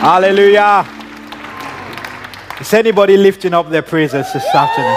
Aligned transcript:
Hallelujah. 0.00 0.86
Is 2.58 2.72
anybody 2.72 3.18
lifting 3.18 3.52
up 3.52 3.68
their 3.68 3.82
praises 3.82 4.32
this 4.32 4.46
afternoon? 4.54 4.96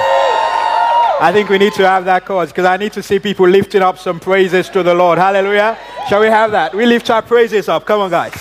I 1.19 1.29
think 1.33 1.49
we 1.49 1.57
need 1.57 1.73
to 1.73 1.85
have 1.85 2.05
that 2.05 2.23
cause 2.25 2.49
because 2.51 2.63
I 2.63 2.77
need 2.77 2.93
to 2.93 3.03
see 3.03 3.19
people 3.19 3.45
lifting 3.47 3.81
up 3.81 3.97
some 3.97 4.17
praises 4.19 4.69
to 4.69 4.81
the 4.81 4.93
Lord. 4.93 5.17
Hallelujah. 5.17 5.77
Shall 6.07 6.21
we 6.21 6.27
have 6.27 6.51
that? 6.51 6.73
We 6.73 6.85
lift 6.85 7.09
our 7.09 7.21
praises 7.21 7.67
up. 7.67 7.85
Come 7.85 7.99
on, 7.99 8.11
guys. 8.11 8.31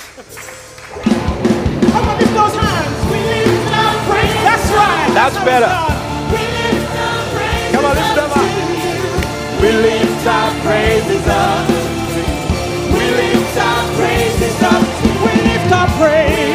Come 1.02 2.08
on, 2.08 2.18
lift 2.18 2.32
those 2.32 2.54
hands. 2.54 3.10
We 3.10 3.18
lift 3.18 3.74
our 3.74 3.94
praise. 4.06 4.42
That's 4.46 4.70
right. 4.70 5.10
That's 5.18 5.38
better. 5.42 5.70
We 6.30 6.42
lift 6.46 6.94
our 6.94 7.22
praise. 7.34 7.72
Come 7.74 7.84
on, 7.86 7.94
lift 7.98 8.14
them 8.14 8.30
up. 8.38 8.46
We 9.60 9.70
lift 9.82 10.26
our 10.30 10.50
praises 10.62 11.26
up. 11.26 11.68
We 12.94 13.02
lift 13.18 13.56
our 13.58 13.82
praises 13.98 14.62
up. 14.62 14.82
We 15.26 15.32
lift 15.42 15.72
our 15.72 15.88
praise. 15.98 16.51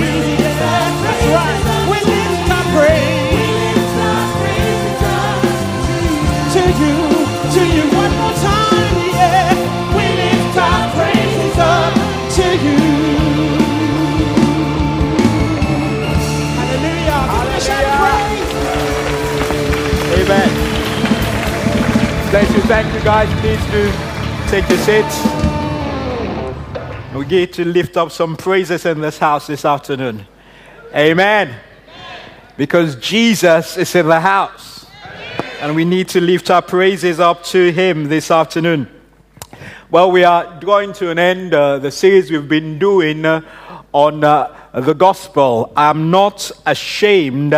We 0.00 0.08
lift 0.40 0.62
our 0.62 0.90
praise. 1.02 1.02
That's 1.04 1.26
right. 1.36 1.90
We 1.90 1.98
lift 2.12 2.50
our 2.58 2.66
praise 2.74 3.92
to 6.54 6.60
you, 6.60 6.94
to 7.54 7.62
you 7.76 7.84
one 7.96 8.14
more 8.16 8.34
time. 8.34 8.94
Yeah. 9.12 9.54
We 9.96 10.06
lift 10.22 10.56
our 10.58 10.84
praises 10.94 11.58
up 11.58 11.94
to 12.36 12.46
you. 12.64 12.78
Hallelujah. 16.58 17.20
Give 17.32 17.48
him 17.48 17.56
a 17.56 17.60
shout 17.60 17.84
of 17.84 17.94
praise. 18.02 18.52
Amen. 20.20 20.50
Bless 22.30 22.48
you. 22.54 22.62
Thank 22.62 22.94
you, 22.94 23.00
guys. 23.02 23.28
Please 23.40 23.64
do 23.72 23.82
take 24.50 24.68
your 24.68 24.78
seats. 24.78 25.33
We 27.24 27.30
get 27.30 27.54
to 27.54 27.64
lift 27.64 27.96
up 27.96 28.12
some 28.12 28.36
praises 28.36 28.84
in 28.84 29.00
this 29.00 29.16
house 29.16 29.46
this 29.46 29.64
afternoon. 29.64 30.26
Amen. 30.94 31.58
Because 32.58 32.96
Jesus 32.96 33.78
is 33.78 33.94
in 33.94 34.08
the 34.08 34.20
house. 34.20 34.84
And 35.62 35.74
we 35.74 35.86
need 35.86 36.08
to 36.10 36.20
lift 36.20 36.50
our 36.50 36.60
praises 36.60 37.20
up 37.20 37.42
to 37.44 37.72
Him 37.72 38.10
this 38.10 38.30
afternoon. 38.30 38.90
Well, 39.90 40.10
we 40.10 40.24
are 40.24 40.60
going 40.60 40.92
to 40.94 41.08
an 41.08 41.18
end 41.18 41.54
uh, 41.54 41.78
the 41.78 41.90
series 41.90 42.30
we've 42.30 42.46
been 42.46 42.78
doing 42.78 43.24
uh, 43.24 43.40
on 43.94 44.24
uh, 44.24 44.52
the 44.72 44.92
gospel. 44.92 45.72
I'm 45.76 46.10
not 46.10 46.50
ashamed. 46.66 47.54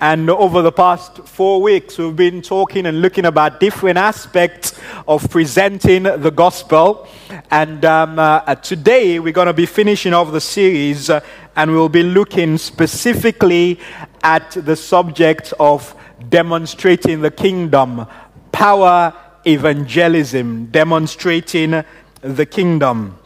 And 0.00 0.30
over 0.30 0.62
the 0.62 0.70
past 0.70 1.18
four 1.26 1.60
weeks, 1.60 1.98
we've 1.98 2.14
been 2.14 2.42
talking 2.42 2.86
and 2.86 3.02
looking 3.02 3.24
about 3.24 3.58
different 3.58 3.98
aspects 3.98 4.78
of 5.08 5.28
presenting 5.28 6.04
the 6.04 6.30
gospel. 6.30 7.08
And 7.50 7.84
um, 7.84 8.20
uh, 8.20 8.54
today, 8.54 9.18
we're 9.18 9.32
going 9.32 9.48
to 9.48 9.52
be 9.52 9.66
finishing 9.66 10.14
off 10.14 10.30
the 10.30 10.40
series 10.40 11.10
uh, 11.10 11.20
and 11.56 11.72
we'll 11.72 11.88
be 11.88 12.04
looking 12.04 12.56
specifically 12.56 13.80
at 14.22 14.52
the 14.52 14.76
subject 14.76 15.52
of 15.58 15.92
demonstrating 16.28 17.20
the 17.20 17.32
kingdom, 17.32 18.06
power 18.52 19.12
evangelism, 19.44 20.66
demonstrating 20.66 21.82
the 22.22 22.46
kingdom. 22.46 23.19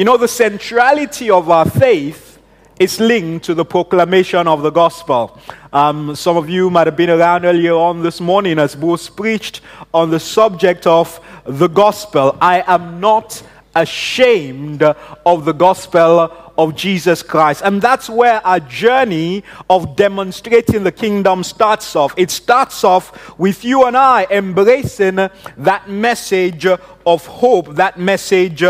You 0.00 0.06
know, 0.06 0.16
the 0.16 0.28
centrality 0.28 1.28
of 1.28 1.50
our 1.50 1.68
faith 1.68 2.38
is 2.78 2.98
linked 3.00 3.44
to 3.44 3.52
the 3.52 3.66
proclamation 3.66 4.48
of 4.48 4.62
the 4.62 4.70
gospel. 4.70 5.38
Um, 5.74 6.16
some 6.16 6.38
of 6.38 6.48
you 6.48 6.70
might 6.70 6.86
have 6.86 6.96
been 6.96 7.10
around 7.10 7.44
earlier 7.44 7.74
on 7.74 8.02
this 8.02 8.18
morning 8.18 8.58
as 8.58 8.74
Bruce 8.74 9.10
preached 9.10 9.60
on 9.92 10.08
the 10.08 10.18
subject 10.18 10.86
of 10.86 11.20
the 11.44 11.68
gospel. 11.68 12.38
I 12.40 12.64
am 12.66 12.98
not 12.98 13.42
ashamed 13.74 14.82
of 14.82 15.44
the 15.44 15.52
gospel 15.52 16.32
of 16.56 16.74
Jesus 16.74 17.22
Christ. 17.22 17.60
And 17.62 17.82
that's 17.82 18.08
where 18.08 18.44
our 18.46 18.60
journey 18.60 19.44
of 19.68 19.96
demonstrating 19.96 20.82
the 20.82 20.92
kingdom 20.92 21.44
starts 21.44 21.94
off. 21.94 22.14
It 22.16 22.30
starts 22.30 22.84
off 22.84 23.38
with 23.38 23.66
you 23.66 23.84
and 23.84 23.98
I 23.98 24.26
embracing 24.30 25.16
that 25.16 25.90
message 25.90 26.64
of 26.64 27.26
hope, 27.26 27.74
that 27.74 27.98
message 27.98 28.64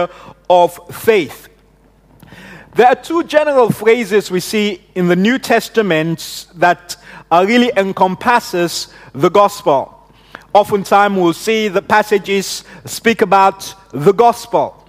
of 0.51 0.79
faith. 0.93 1.49
There 2.75 2.87
are 2.87 2.97
two 2.97 3.25
general 3.25 3.71
phrases 3.71 4.31
we 4.31 4.41
see 4.41 4.83
in 4.95 5.09
the 5.09 5.17
New 5.17 5.39
Testament 5.39 6.47
that 6.57 6.97
uh, 7.31 7.45
really 7.47 7.71
encompasses 7.77 8.93
the 9.13 9.29
gospel. 9.29 9.97
Oftentimes 10.53 11.17
we'll 11.17 11.33
see 11.33 11.69
the 11.69 11.83
passages 11.83 12.65
speak 12.85 13.23
about 13.23 13.75
the 13.93 14.13
gospel. 14.13 14.89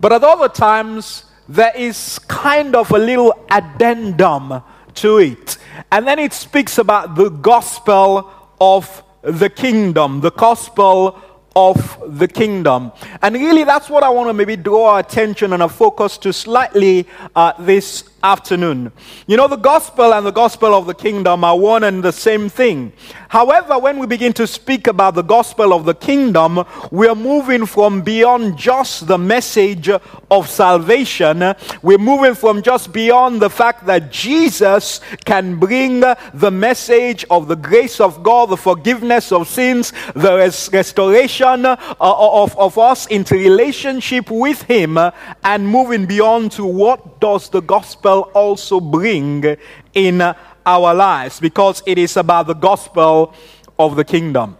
But 0.00 0.12
at 0.12 0.22
other 0.22 0.48
times, 0.48 1.24
there 1.48 1.72
is 1.76 2.20
kind 2.20 2.76
of 2.76 2.92
a 2.92 2.98
little 2.98 3.34
addendum 3.50 4.62
to 4.94 5.18
it. 5.18 5.58
And 5.90 6.06
then 6.06 6.20
it 6.20 6.32
speaks 6.32 6.78
about 6.78 7.16
the 7.16 7.28
gospel 7.28 8.32
of 8.60 9.02
the 9.22 9.50
kingdom, 9.50 10.20
the 10.20 10.30
gospel 10.30 11.20
of 11.54 12.02
the 12.18 12.28
kingdom. 12.28 12.92
And 13.20 13.34
really, 13.34 13.64
that's 13.64 13.90
what 13.90 14.02
I 14.02 14.10
want 14.10 14.28
to 14.28 14.34
maybe 14.34 14.56
draw 14.56 14.92
our 14.92 15.00
attention 15.00 15.52
and 15.52 15.62
our 15.62 15.68
focus 15.68 16.18
to 16.18 16.32
slightly 16.32 17.06
uh, 17.34 17.52
this 17.58 18.04
afternoon. 18.22 18.92
You 19.26 19.36
know, 19.36 19.48
the 19.48 19.56
gospel 19.56 20.14
and 20.14 20.24
the 20.24 20.30
gospel 20.30 20.74
of 20.74 20.86
the 20.86 20.94
kingdom 20.94 21.44
are 21.44 21.58
one 21.58 21.84
and 21.84 22.02
the 22.02 22.12
same 22.12 22.48
thing. 22.48 22.92
However, 23.28 23.78
when 23.78 23.98
we 23.98 24.06
begin 24.06 24.32
to 24.34 24.46
speak 24.46 24.86
about 24.86 25.14
the 25.14 25.22
gospel 25.22 25.72
of 25.72 25.84
the 25.84 25.94
kingdom, 25.94 26.64
we 26.90 27.08
are 27.08 27.14
moving 27.14 27.66
from 27.66 28.02
beyond 28.02 28.56
just 28.58 29.06
the 29.06 29.18
message 29.18 29.88
of 30.30 30.48
salvation. 30.48 31.54
We're 31.82 31.98
moving 31.98 32.34
from 32.34 32.62
just 32.62 32.92
beyond 32.92 33.40
the 33.40 33.50
fact 33.50 33.86
that 33.86 34.12
Jesus 34.12 35.00
can 35.24 35.58
bring 35.58 36.00
the 36.00 36.50
message 36.50 37.24
of 37.30 37.48
the 37.48 37.56
grace 37.56 38.00
of 38.00 38.22
God, 38.22 38.50
the 38.50 38.56
forgiveness 38.56 39.32
of 39.32 39.48
sins, 39.48 39.92
the 40.14 40.36
res- 40.36 40.70
restoration 40.72 41.66
uh, 41.66 41.76
of, 41.98 42.56
of 42.58 42.78
us 42.78 43.06
into 43.06 43.34
relationship 43.34 44.30
with 44.30 44.62
Him, 44.62 44.98
and 45.42 45.68
moving 45.68 46.06
beyond 46.06 46.52
to 46.52 46.64
what 46.64 47.20
does 47.20 47.48
the 47.48 47.60
gospel 47.60 48.11
also 48.20 48.80
bring 48.80 49.56
in 49.94 50.20
our 50.64 50.94
lives 50.94 51.40
because 51.40 51.82
it 51.86 51.98
is 51.98 52.16
about 52.16 52.46
the 52.46 52.54
gospel 52.54 53.34
of 53.78 53.96
the 53.96 54.04
kingdom. 54.04 54.56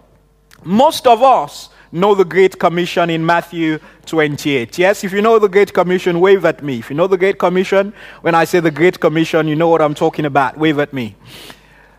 Most 0.64 1.06
of 1.06 1.22
us 1.22 1.68
know 1.92 2.14
the 2.14 2.24
Great 2.24 2.58
Commission 2.58 3.10
in 3.10 3.24
Matthew 3.24 3.78
28. 4.06 4.78
Yes, 4.78 5.04
if 5.04 5.12
you 5.12 5.20
know 5.20 5.38
the 5.38 5.48
Great 5.48 5.72
Commission, 5.72 6.20
wave 6.20 6.44
at 6.44 6.62
me. 6.62 6.78
If 6.78 6.90
you 6.90 6.96
know 6.96 7.06
the 7.06 7.18
Great 7.18 7.38
Commission, 7.38 7.92
when 8.22 8.34
I 8.34 8.44
say 8.44 8.60
the 8.60 8.70
Great 8.70 8.98
Commission, 8.98 9.46
you 9.46 9.56
know 9.56 9.68
what 9.68 9.82
I'm 9.82 9.94
talking 9.94 10.24
about. 10.24 10.56
Wave 10.56 10.78
at 10.78 10.92
me. 10.92 11.14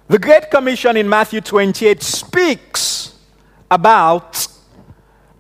The 0.08 0.19
Great 0.19 0.50
Commission 0.50 0.97
in 0.97 1.08
Matthew 1.08 1.42
28 1.42 2.02
speaks 2.02 3.18
about 3.69 4.47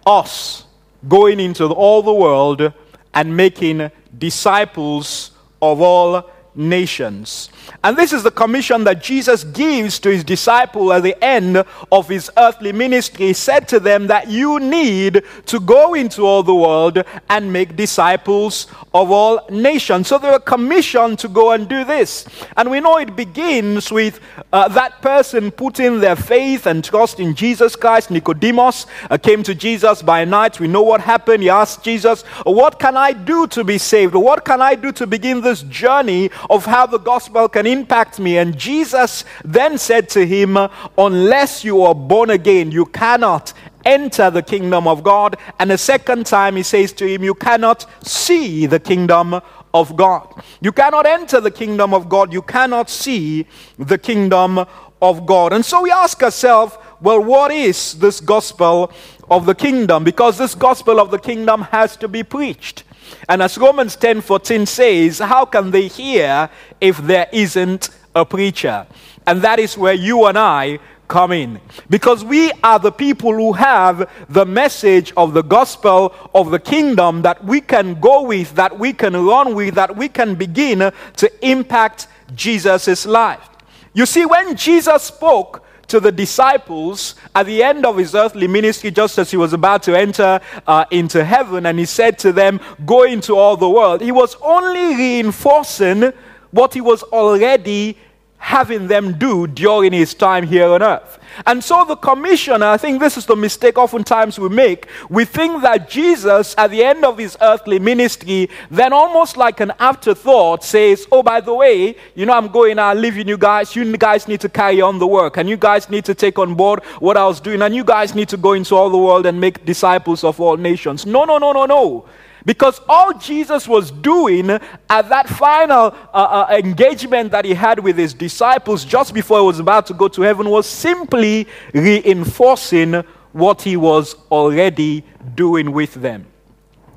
us 0.05 0.65
going 1.07 1.39
into 1.39 1.65
all 1.65 2.01
the 2.01 2.13
world 2.13 2.71
and 3.13 3.35
making 3.35 3.91
disciples 4.17 5.31
of 5.71 5.81
all 5.81 6.29
nations. 6.55 7.49
And 7.83 7.97
this 7.97 8.13
is 8.13 8.23
the 8.23 8.31
commission 8.31 8.83
that 8.83 9.01
Jesus 9.01 9.43
gives 9.43 9.99
to 9.99 10.11
his 10.11 10.23
disciple 10.23 10.93
at 10.93 11.03
the 11.03 11.21
end 11.23 11.63
of 11.91 12.07
his 12.07 12.29
earthly 12.37 12.71
ministry. 12.71 13.27
He 13.27 13.33
said 13.33 13.67
to 13.69 13.79
them 13.79 14.07
that 14.07 14.29
you 14.29 14.59
need 14.59 15.23
to 15.47 15.59
go 15.59 15.93
into 15.93 16.25
all 16.25 16.43
the 16.43 16.55
world 16.55 17.03
and 17.29 17.51
make 17.51 17.75
disciples 17.75 18.67
of 18.93 19.11
all 19.11 19.45
nations. 19.49 20.07
So 20.07 20.17
they 20.17 20.29
were 20.29 20.39
commissioned 20.39 21.19
to 21.19 21.27
go 21.27 21.51
and 21.51 21.67
do 21.67 21.83
this. 21.83 22.25
And 22.57 22.69
we 22.69 22.79
know 22.79 22.97
it 22.97 23.15
begins 23.15 23.91
with 23.91 24.19
uh, 24.51 24.67
that 24.69 25.01
person 25.01 25.51
putting 25.51 25.99
their 25.99 26.15
faith 26.15 26.65
and 26.65 26.83
trust 26.83 27.19
in 27.19 27.35
Jesus 27.35 27.75
Christ. 27.75 28.11
Nicodemus 28.11 28.85
uh, 29.09 29.17
came 29.17 29.43
to 29.43 29.55
Jesus 29.55 30.01
by 30.01 30.25
night. 30.25 30.59
We 30.59 30.67
know 30.67 30.83
what 30.83 31.01
happened. 31.01 31.43
He 31.43 31.49
asked 31.49 31.83
Jesus, 31.83 32.21
What 32.43 32.79
can 32.79 32.95
I 32.97 33.13
do 33.13 33.47
to 33.47 33.63
be 33.63 33.77
saved? 33.77 34.15
What 34.15 34.45
can 34.45 34.61
I 34.61 34.75
do 34.75 34.91
to 34.93 35.07
begin 35.07 35.41
this 35.41 35.63
journey 35.63 36.29
of 36.49 36.65
how 36.65 36.85
the 36.85 36.97
gospel 36.97 37.47
can 37.49 37.65
impact 37.65 38.19
me. 38.19 38.37
And 38.37 38.57
Jesus 38.57 39.25
then 39.43 39.77
said 39.77 40.09
to 40.09 40.25
him, 40.25 40.57
Unless 40.97 41.63
you 41.63 41.81
are 41.83 41.95
born 41.95 42.29
again, 42.29 42.71
you 42.71 42.85
cannot 42.85 43.53
enter 43.85 44.29
the 44.29 44.41
kingdom 44.41 44.87
of 44.87 45.03
God. 45.03 45.37
And 45.59 45.71
a 45.71 45.77
second 45.77 46.25
time, 46.25 46.55
he 46.55 46.63
says 46.63 46.93
to 46.93 47.07
him, 47.07 47.23
You 47.23 47.35
cannot 47.35 47.85
see 48.05 48.65
the 48.65 48.79
kingdom 48.79 49.41
of 49.73 49.95
God. 49.95 50.43
You 50.61 50.71
cannot 50.71 51.05
enter 51.05 51.41
the 51.41 51.51
kingdom 51.51 51.93
of 51.93 52.07
God. 52.07 52.31
You 52.31 52.41
cannot 52.41 52.89
see 52.89 53.47
the 53.77 53.97
kingdom 53.97 54.65
of 55.01 55.25
God. 55.25 55.53
And 55.53 55.65
so 55.65 55.81
we 55.81 55.91
ask 55.91 56.21
ourselves, 56.23 56.77
well, 57.01 57.21
what 57.21 57.51
is 57.51 57.95
this 57.99 58.21
gospel 58.21 58.91
of 59.29 59.45
the 59.45 59.55
kingdom? 59.55 60.05
Because 60.05 60.37
this 60.37 60.55
gospel 60.55 60.99
of 60.99 61.11
the 61.11 61.19
kingdom 61.19 61.63
has 61.63 61.97
to 61.97 62.07
be 62.07 62.23
preached. 62.23 62.85
And 63.29 63.41
as 63.41 63.57
Romans 63.57 63.95
10:14 63.97 64.67
says, 64.67 65.19
how 65.19 65.45
can 65.45 65.71
they 65.71 65.87
hear 65.87 66.49
if 66.81 66.97
there 66.97 67.27
isn't 67.31 67.89
a 68.15 68.25
preacher? 68.25 68.85
And 69.25 69.41
that 69.41 69.59
is 69.59 69.77
where 69.77 69.93
you 69.93 70.25
and 70.25 70.37
I 70.37 70.79
come 71.07 71.31
in. 71.31 71.59
Because 71.89 72.23
we 72.23 72.51
are 72.63 72.79
the 72.79 72.91
people 72.91 73.33
who 73.33 73.53
have 73.53 74.09
the 74.29 74.45
message 74.45 75.13
of 75.15 75.33
the 75.33 75.43
gospel 75.43 76.13
of 76.33 76.49
the 76.49 76.59
kingdom 76.59 77.21
that 77.21 77.43
we 77.43 77.61
can 77.61 77.99
go 77.99 78.23
with, 78.23 78.55
that 78.55 78.79
we 78.79 78.93
can 78.93 79.13
run 79.25 79.53
with, 79.53 79.75
that 79.75 79.95
we 79.95 80.09
can 80.09 80.35
begin 80.35 80.91
to 81.17 81.47
impact 81.47 82.07
Jesus' 82.35 83.05
life. 83.05 83.47
You 83.93 84.05
see, 84.05 84.25
when 84.25 84.55
Jesus 84.55 85.03
spoke 85.03 85.63
to 85.87 85.99
the 85.99 86.11
disciples 86.11 87.15
at 87.35 87.45
the 87.45 87.63
end 87.63 87.85
of 87.85 87.97
his 87.97 88.15
earthly 88.15 88.47
ministry, 88.47 88.91
just 88.91 89.17
as 89.17 89.31
he 89.31 89.37
was 89.37 89.53
about 89.53 89.83
to 89.83 89.97
enter 89.97 90.39
uh, 90.67 90.85
into 90.91 91.23
heaven, 91.23 91.65
and 91.65 91.79
he 91.79 91.85
said 91.85 92.17
to 92.19 92.31
them, 92.31 92.59
Go 92.85 93.03
into 93.03 93.35
all 93.35 93.57
the 93.57 93.69
world, 93.69 94.01
he 94.01 94.11
was 94.11 94.35
only 94.41 94.95
reinforcing 94.95 96.13
what 96.51 96.73
he 96.73 96.81
was 96.81 97.03
already 97.03 97.97
having 98.43 98.87
them 98.89 99.17
do 99.17 99.47
during 99.47 99.93
his 99.93 100.13
time 100.13 100.45
here 100.45 100.67
on 100.67 100.83
earth. 100.83 101.17
And 101.45 101.63
so 101.63 101.85
the 101.85 101.95
commissioner, 101.95 102.65
I 102.65 102.77
think 102.77 102.99
this 102.99 103.17
is 103.17 103.25
the 103.25 103.37
mistake 103.37 103.77
oftentimes 103.77 104.37
we 104.37 104.49
make. 104.49 104.87
We 105.09 105.23
think 105.23 105.61
that 105.61 105.89
Jesus, 105.89 106.53
at 106.57 106.69
the 106.69 106.83
end 106.83 107.05
of 107.05 107.17
his 107.17 107.37
earthly 107.39 107.79
ministry, 107.79 108.49
then 108.69 108.91
almost 108.91 109.37
like 109.37 109.61
an 109.61 109.71
afterthought 109.79 110.65
says, 110.65 111.07
Oh, 111.09 111.23
by 111.23 111.39
the 111.39 111.53
way, 111.53 111.95
you 112.15 112.25
know, 112.25 112.33
I'm 112.33 112.49
going 112.49 112.79
I'm 112.79 112.99
leaving 112.99 113.29
you 113.29 113.37
guys. 113.37 113.77
You 113.77 113.85
guys 113.97 114.27
need 114.27 114.41
to 114.41 114.49
carry 114.49 114.81
on 114.81 114.99
the 114.99 115.07
work, 115.07 115.37
and 115.37 115.47
you 115.47 115.55
guys 115.55 115.89
need 115.89 116.03
to 116.05 116.13
take 116.13 116.37
on 116.37 116.53
board 116.53 116.83
what 116.99 117.15
I 117.15 117.25
was 117.25 117.39
doing, 117.39 117.61
and 117.61 117.73
you 117.73 117.85
guys 117.85 118.13
need 118.13 118.27
to 118.29 118.37
go 118.37 118.53
into 118.53 118.75
all 118.75 118.89
the 118.89 118.97
world 118.97 119.25
and 119.25 119.39
make 119.39 119.63
disciples 119.65 120.25
of 120.25 120.41
all 120.41 120.57
nations. 120.57 121.05
No, 121.05 121.23
no, 121.23 121.37
no, 121.37 121.53
no, 121.53 121.65
no. 121.65 122.05
Because 122.45 122.81
all 122.89 123.13
Jesus 123.13 123.67
was 123.67 123.89
doing 123.89 124.49
at 124.49 125.09
that 125.09 125.29
final 125.29 125.95
uh, 126.13 126.45
uh, 126.47 126.47
engagement 126.51 127.31
that 127.31 127.45
he 127.45 127.53
had 127.53 127.79
with 127.79 127.97
his 127.97 128.13
disciples 128.13 128.83
just 128.83 129.13
before 129.13 129.39
he 129.39 129.45
was 129.45 129.59
about 129.59 129.85
to 129.87 129.93
go 129.93 130.09
to 130.09 130.21
heaven 130.21 130.49
was 130.49 130.67
simply 130.67 131.47
reinforcing 131.73 133.03
what 133.31 133.61
he 133.61 133.77
was 133.77 134.15
already 134.29 135.05
doing 135.35 135.71
with 135.71 135.93
them. 135.93 136.25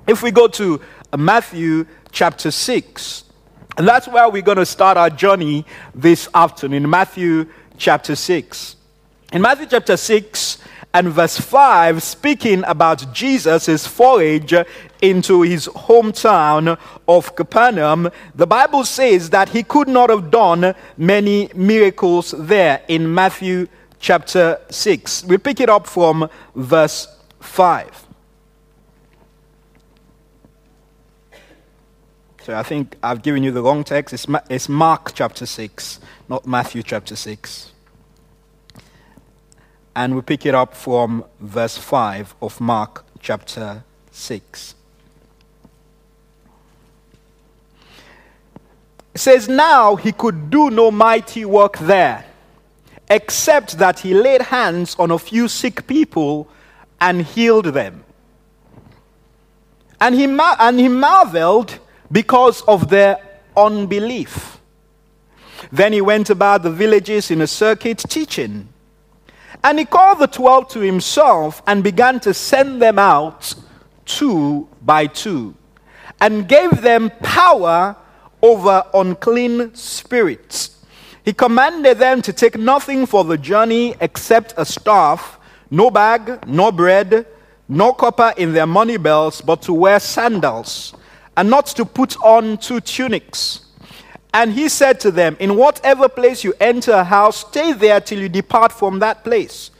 If 0.07 0.23
we 0.23 0.31
go 0.31 0.49
to 0.49 0.81
Matthew 1.17 1.87
chapter 2.11 2.51
6, 2.51 3.25
and 3.79 3.87
that's 3.87 4.09
where 4.09 4.29
we're 4.29 4.43
going 4.43 4.59
to 4.59 4.67
start 4.67 4.97
our 4.97 5.11
journey 5.11 5.65
this 5.95 6.29
afternoon, 6.35 6.89
Matthew 6.89 7.47
chapter 7.79 8.17
6. 8.17 8.77
In 9.33 9.43
Matthew 9.43 9.67
chapter 9.67 9.97
6, 9.97 10.59
and 10.97 11.09
verse 11.09 11.39
5, 11.39 12.03
speaking 12.03 12.65
about 12.67 13.13
Jesus' 13.13 13.87
forage 13.87 14.55
into 15.03 15.43
his 15.43 15.69
hometown 15.69 16.79
of 17.07 17.35
Capernaum, 17.37 18.11
the 18.35 18.47
Bible 18.47 18.85
says 18.85 19.31
that 19.31 19.51
he 19.51 19.63
could 19.63 19.89
not 19.89 20.11
have 20.11 20.31
done 20.31 20.75
many 20.97 21.51
miracles 21.55 22.35
there 22.39 22.83
in 22.89 23.13
Matthew 23.13 23.69
chapter 23.99 24.61
6. 24.71 25.25
We 25.25 25.39
pick 25.39 25.61
it 25.61 25.69
up 25.69 25.87
from 25.87 26.29
verse 26.55 27.09
5. 27.41 28.05
So 32.43 32.55
I 32.55 32.63
think 32.63 32.97
I've 33.03 33.23
given 33.23 33.43
you 33.43 33.51
the 33.51 33.63
wrong 33.63 33.83
text. 33.83 34.15
It's, 34.15 34.29
Ma- 34.29 34.41
it's 34.49 34.69
Mark 34.69 35.13
chapter 35.15 35.47
6, 35.47 36.01
not 36.29 36.47
Matthew 36.47 36.83
chapter 36.83 37.17
6 37.17 37.73
and 39.97 40.15
we 40.15 40.21
pick 40.21 40.45
it 40.45 40.55
up 40.55 40.75
from 40.75 41.25
verse 41.41 41.79
5 41.79 42.35
of 42.43 42.61
Mark 42.61 43.07
chapter 43.19 43.83
6. 44.13 44.76
Says, 49.27 49.49
Now 49.49 49.97
he 49.97 50.13
could 50.13 50.51
do 50.51 50.71
no 50.71 50.93
mighty 50.93 51.45
work 51.45 51.79
there, 51.79 52.25
except 53.11 53.77
that 53.79 53.99
he 53.99 54.15
laid 54.15 54.41
hands 54.41 54.95
on 55.01 55.11
a 55.11 55.19
few 55.19 55.49
sick 55.49 55.85
people 55.89 56.47
and 57.01 57.23
healed 57.23 57.65
them. 57.65 58.05
And 60.01 60.15
he, 60.15 60.29
mar- 60.29 60.57
and 60.61 60.79
he 60.79 60.87
marveled 60.87 61.77
because 62.13 62.63
of 62.69 62.89
their 62.89 63.19
unbelief. 63.57 64.61
Then 65.73 65.93
he 65.93 66.01
went 66.01 66.31
about 66.31 66.63
the 66.63 66.71
villages 66.71 67.33
in 67.33 67.41
a 67.41 67.49
circuit 67.49 67.99
teaching 67.99 68.69
and 69.65 69.81
he 69.81 69.87
called 69.87 70.21
the 70.21 70.29
twelve 70.29 70.69
to 70.69 70.79
himself 70.79 71.65
and 71.67 71.83
began 71.83 72.21
to 72.21 72.33
send 72.33 72.81
them 72.81 72.97
out 73.01 73.55
two 74.05 74.69
by 74.83 75.09
two 75.09 75.57
and 76.21 76.47
gave 76.47 76.83
them 76.83 77.11
power 77.25 77.97
over 78.43 78.85
unclean 78.95 79.75
spirits. 79.75 80.77
He 81.25 81.33
commanded 81.33 81.99
them 81.99 82.23
to 82.23 82.33
take 82.33 82.57
nothing 82.57 83.07
for 83.07 83.25
the 83.25 83.37
journey 83.37 83.95
except 84.01 84.55
a 84.57 84.65
staff, 84.65 85.39
no 85.71 85.91
bag, 85.91 86.47
no 86.47 86.71
bread, 86.71 87.27
no 87.69 87.93
copper 87.93 88.33
in 88.37 88.53
their 88.53 88.67
money 88.67 88.97
belts, 88.97 89.41
but 89.41 89.63
to 89.63 89.73
wear 89.73 89.99
sandals, 89.99 90.95
and 91.37 91.51
not 91.51 91.67
to 91.67 91.85
put 91.85 92.17
on 92.23 92.59
two 92.59 92.81
tunics. 92.81 93.63
And 94.33 94.53
he 94.53 94.69
said 94.69 95.01
to 95.01 95.11
them, 95.11 95.37
In 95.41 95.57
whatever 95.57 96.09
place 96.09 96.45
you 96.45 96.55
enter 96.61 96.93
a 96.93 97.05
house, 97.05 97.39
stay 97.39 97.73
there 97.73 98.01
till 98.01 98.21
you 98.21 98.29
depart 98.29 98.71
from 98.71 98.99
that 99.01 99.25
place. 99.25 99.71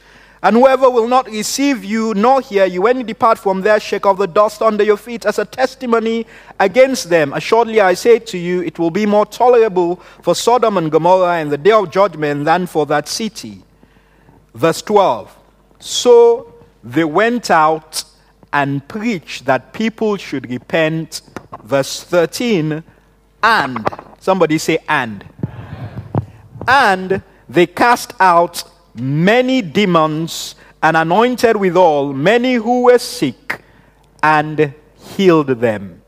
And 0.43 0.55
whoever 0.55 0.89
will 0.89 1.07
not 1.07 1.27
receive 1.27 1.83
you 1.83 2.13
nor 2.13 2.41
hear 2.41 2.65
you, 2.65 2.81
when 2.81 2.97
you 2.97 3.03
depart 3.03 3.39
from 3.39 3.61
there, 3.61 3.79
shake 3.79 4.05
off 4.05 4.17
the 4.17 4.27
dust 4.27 4.61
under 4.61 4.83
your 4.83 4.97
feet 4.97 5.25
as 5.25 5.39
a 5.39 5.45
testimony 5.45 6.25
against 6.59 7.09
them. 7.09 7.33
Assuredly, 7.33 7.81
I 7.81 7.95
say 7.95 8.19
to 8.19 8.37
you, 8.37 8.61
it 8.61 8.77
will 8.77 8.91
be 8.91 9.05
more 9.05 9.25
tolerable 9.25 9.97
for 10.21 10.35
Sodom 10.35 10.77
and 10.77 10.91
Gomorrah 10.91 11.39
in 11.39 11.49
the 11.49 11.57
day 11.57 11.71
of 11.71 11.89
judgment 11.91 12.45
than 12.45 12.67
for 12.67 12.85
that 12.85 13.07
city. 13.07 13.63
Verse 14.53 14.81
12. 14.81 15.35
So 15.79 16.53
they 16.83 17.03
went 17.03 17.49
out 17.49 18.03
and 18.53 18.87
preached 18.87 19.45
that 19.45 19.73
people 19.73 20.17
should 20.17 20.49
repent. 20.49 21.21
Verse 21.63 22.03
13. 22.03 22.83
And 23.43 23.87
Somebody 24.27 24.57
say, 24.57 24.79
and. 24.89 25.23
And 26.67 27.21
they 27.47 27.65
cast 27.65 28.13
out 28.19 28.61
many 28.99 29.61
demons 29.61 30.55
and 30.81 30.95
anointed 30.95 31.55
withal 31.55 32.13
many 32.13 32.55
who 32.55 32.83
were 32.83 32.99
sick 32.99 33.63
and 34.21 34.73
healed 34.95 35.47
them. 35.47 36.01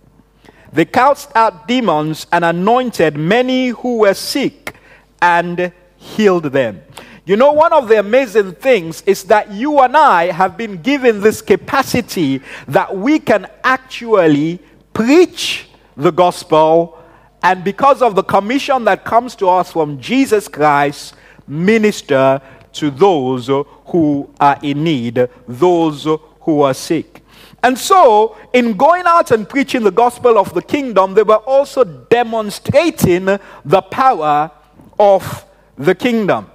They 0.71 0.85
cast 0.85 1.35
out 1.35 1.67
demons 1.67 2.27
and 2.31 2.45
anointed 2.45 3.17
many 3.17 3.69
who 3.69 3.99
were 3.99 4.13
sick 4.13 4.75
and 5.21 5.71
healed 5.97 6.45
them. 6.45 6.81
You 7.25 7.35
know, 7.35 7.53
one 7.53 7.73
of 7.73 7.87
the 7.87 7.99
amazing 7.99 8.53
things 8.53 9.03
is 9.05 9.23
that 9.25 9.51
you 9.51 9.79
and 9.79 9.95
I 9.95 10.31
have 10.31 10.57
been 10.57 10.81
given 10.81 11.21
this 11.21 11.41
capacity 11.41 12.41
that 12.67 12.95
we 12.95 13.19
can 13.19 13.47
actually 13.63 14.59
preach 14.93 15.67
the 15.95 16.11
gospel 16.11 16.99
and 17.41 17.63
because 17.63 18.01
of 18.01 18.15
the 18.15 18.23
commission 18.23 18.83
that 18.85 19.05
comes 19.05 19.35
to 19.35 19.47
us 19.47 19.71
from 19.71 19.99
Jesus 19.99 20.47
Christ, 20.47 21.15
minister 21.47 22.41
to 22.73 22.89
those 22.89 23.47
who 23.47 24.29
are 24.39 24.59
in 24.61 24.83
need, 24.83 25.27
those 25.47 26.07
who 26.41 26.61
are 26.61 26.73
sick. 26.73 27.23
And 27.61 27.77
so, 27.77 28.37
in 28.53 28.77
going 28.77 29.03
out 29.05 29.31
and 29.31 29.47
preaching 29.47 29.83
the 29.83 29.91
gospel 29.91 30.37
of 30.37 30.53
the 30.53 30.61
kingdom, 30.61 31.13
they 31.13 31.23
were 31.23 31.35
also 31.35 31.83
demonstrating 31.83 33.25
the 33.25 33.81
power 33.81 34.49
of 34.97 35.45
the 35.77 35.93
kingdom. 35.93 36.49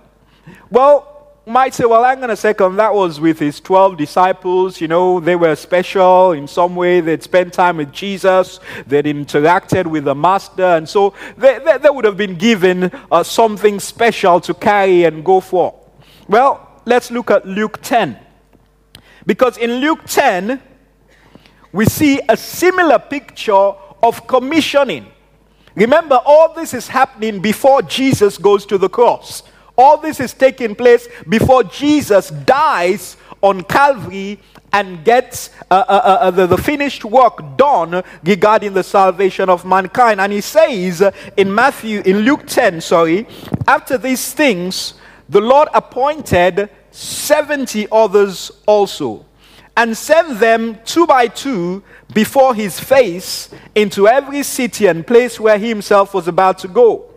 Well, 0.70 1.14
might 1.46 1.74
say, 1.74 1.84
well, 1.84 2.02
hang 2.02 2.22
on 2.22 2.30
a 2.30 2.36
second, 2.36 2.76
that 2.76 2.94
was 2.94 3.20
with 3.20 3.38
his 3.38 3.60
12 3.60 3.98
disciples. 3.98 4.80
You 4.80 4.88
know, 4.88 5.20
they 5.20 5.36
were 5.36 5.54
special 5.56 6.32
in 6.32 6.48
some 6.48 6.74
way. 6.74 7.00
They'd 7.00 7.22
spent 7.22 7.52
time 7.52 7.76
with 7.76 7.92
Jesus, 7.92 8.60
they'd 8.86 9.04
interacted 9.04 9.86
with 9.86 10.04
the 10.04 10.14
Master, 10.14 10.62
and 10.62 10.88
so 10.88 11.12
they, 11.36 11.58
they, 11.58 11.78
they 11.78 11.90
would 11.90 12.06
have 12.06 12.16
been 12.16 12.36
given 12.36 12.90
uh, 13.10 13.22
something 13.22 13.78
special 13.78 14.40
to 14.40 14.54
carry 14.54 15.04
and 15.04 15.22
go 15.22 15.40
for. 15.40 15.74
Well, 16.28 16.80
let's 16.84 17.10
look 17.10 17.30
at 17.30 17.46
Luke 17.46 17.80
10. 17.82 18.18
Because 19.26 19.56
in 19.58 19.76
Luke 19.76 20.00
10, 20.06 20.60
we 21.72 21.86
see 21.86 22.20
a 22.28 22.36
similar 22.36 22.98
picture 22.98 23.72
of 24.02 24.26
commissioning. 24.26 25.06
Remember, 25.74 26.20
all 26.24 26.54
this 26.54 26.72
is 26.72 26.86
happening 26.86 27.40
before 27.40 27.82
Jesus 27.82 28.38
goes 28.38 28.64
to 28.66 28.78
the 28.78 28.88
cross. 28.88 29.42
All 29.76 29.98
this 29.98 30.20
is 30.20 30.32
taking 30.32 30.74
place 30.74 31.08
before 31.28 31.64
Jesus 31.64 32.30
dies 32.30 33.16
on 33.42 33.64
Calvary 33.64 34.38
and 34.72 35.04
gets 35.04 35.50
uh, 35.70 35.84
uh, 35.88 35.92
uh, 35.92 36.18
uh, 36.20 36.30
the, 36.30 36.46
the, 36.46 36.56
finished 36.56 37.04
work 37.04 37.56
done 37.56 38.02
regarding 38.24 38.72
the 38.72 38.82
salvation 38.82 39.48
of 39.48 39.64
mankind. 39.64 40.20
And 40.20 40.32
he 40.32 40.40
says 40.40 41.02
in 41.36 41.54
Matthew, 41.54 42.02
in 42.04 42.20
Luke 42.20 42.46
10, 42.46 42.80
sorry, 42.80 43.26
after 43.66 43.98
these 43.98 44.32
things, 44.32 44.94
the 45.28 45.40
Lord 45.40 45.68
appointed 45.72 46.68
70 46.90 47.88
others 47.90 48.50
also 48.66 49.24
and 49.76 49.96
sent 49.96 50.38
them 50.38 50.78
two 50.84 51.06
by 51.06 51.26
two 51.26 51.82
before 52.12 52.54
his 52.54 52.78
face 52.78 53.48
into 53.74 54.06
every 54.06 54.42
city 54.42 54.86
and 54.86 55.06
place 55.06 55.40
where 55.40 55.58
he 55.58 55.68
himself 55.68 56.14
was 56.14 56.28
about 56.28 56.58
to 56.58 56.68
go. 56.68 57.10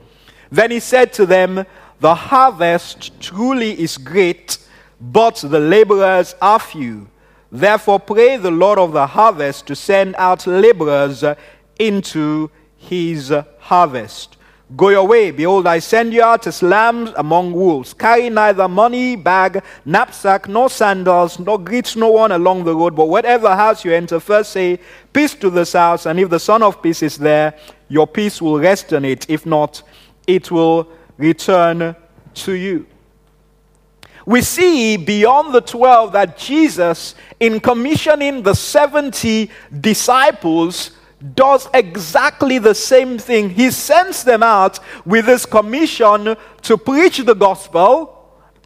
Then 0.52 0.72
he 0.72 0.80
said 0.80 1.14
to 1.14 1.26
them, 1.26 1.66
The 2.00 2.16
harvest 2.16 3.20
truly 3.20 3.80
is 3.80 3.98
great, 3.98 4.58
but 5.00 5.36
the 5.36 5.60
laborers 5.60 6.34
are 6.42 6.60
few. 6.60 7.10
Therefore, 7.52 8.00
pray 8.00 8.38
the 8.38 8.52
Lord 8.52 8.80
of 8.80 8.94
the 8.94 9.08
harvest 9.08 9.68
to 9.68 9.76
send 9.76 10.16
out 10.18 10.48
laborers 10.48 11.24
into 11.78 12.50
his 12.78 13.34
harvest. 13.60 14.37
Go 14.76 14.90
your 14.90 15.08
way. 15.08 15.32
Behold, 15.32 15.66
I 15.66 15.80
send 15.80 16.14
you 16.14 16.22
out 16.22 16.46
as 16.46 16.62
lambs 16.62 17.12
among 17.16 17.54
wolves. 17.54 17.94
Carry 17.94 18.30
neither 18.30 18.68
money, 18.68 19.16
bag, 19.16 19.64
knapsack, 19.86 20.50
nor 20.50 20.70
sandals, 20.70 21.40
nor 21.40 21.58
greet 21.58 21.96
no 21.96 22.12
one 22.12 22.34
along 22.34 22.66
the 22.66 22.76
road. 22.76 22.94
But 22.94 23.06
whatever 23.06 23.56
house 23.56 23.86
you 23.86 23.94
enter, 23.94 24.20
first 24.20 24.52
say, 24.52 24.80
Peace 25.14 25.36
to 25.36 25.50
this 25.50 25.72
house. 25.72 26.06
And 26.06 26.20
if 26.20 26.30
the 26.30 26.40
Son 26.40 26.62
of 26.64 26.82
Peace 26.82 27.02
is 27.02 27.18
there, 27.18 27.58
your 27.88 28.06
peace 28.06 28.42
will 28.42 28.60
rest 28.60 28.92
on 28.92 29.06
it. 29.06 29.30
If 29.30 29.46
not, 29.46 29.84
it 30.28 30.52
will 30.52 30.90
return 31.18 31.96
to 32.34 32.52
you. 32.52 32.86
We 34.26 34.42
see 34.42 34.98
beyond 34.98 35.56
the 35.56 35.62
12 35.62 36.12
that 36.12 36.38
Jesus, 36.38 37.16
in 37.40 37.62
commissioning 37.62 38.44
the 38.44 38.54
70 38.54 39.50
disciples, 39.80 40.92
does 41.36 41.68
exactly 41.74 42.60
the 42.60 42.76
same 42.76 43.18
thing. 43.18 43.50
He 43.50 43.72
sends 43.72 44.24
them 44.24 44.44
out 44.44 44.80
with 45.06 45.26
this 45.26 45.46
commission 45.46 46.36
to 46.62 46.78
preach 46.78 47.18
the 47.20 47.34
gospel 47.34 48.14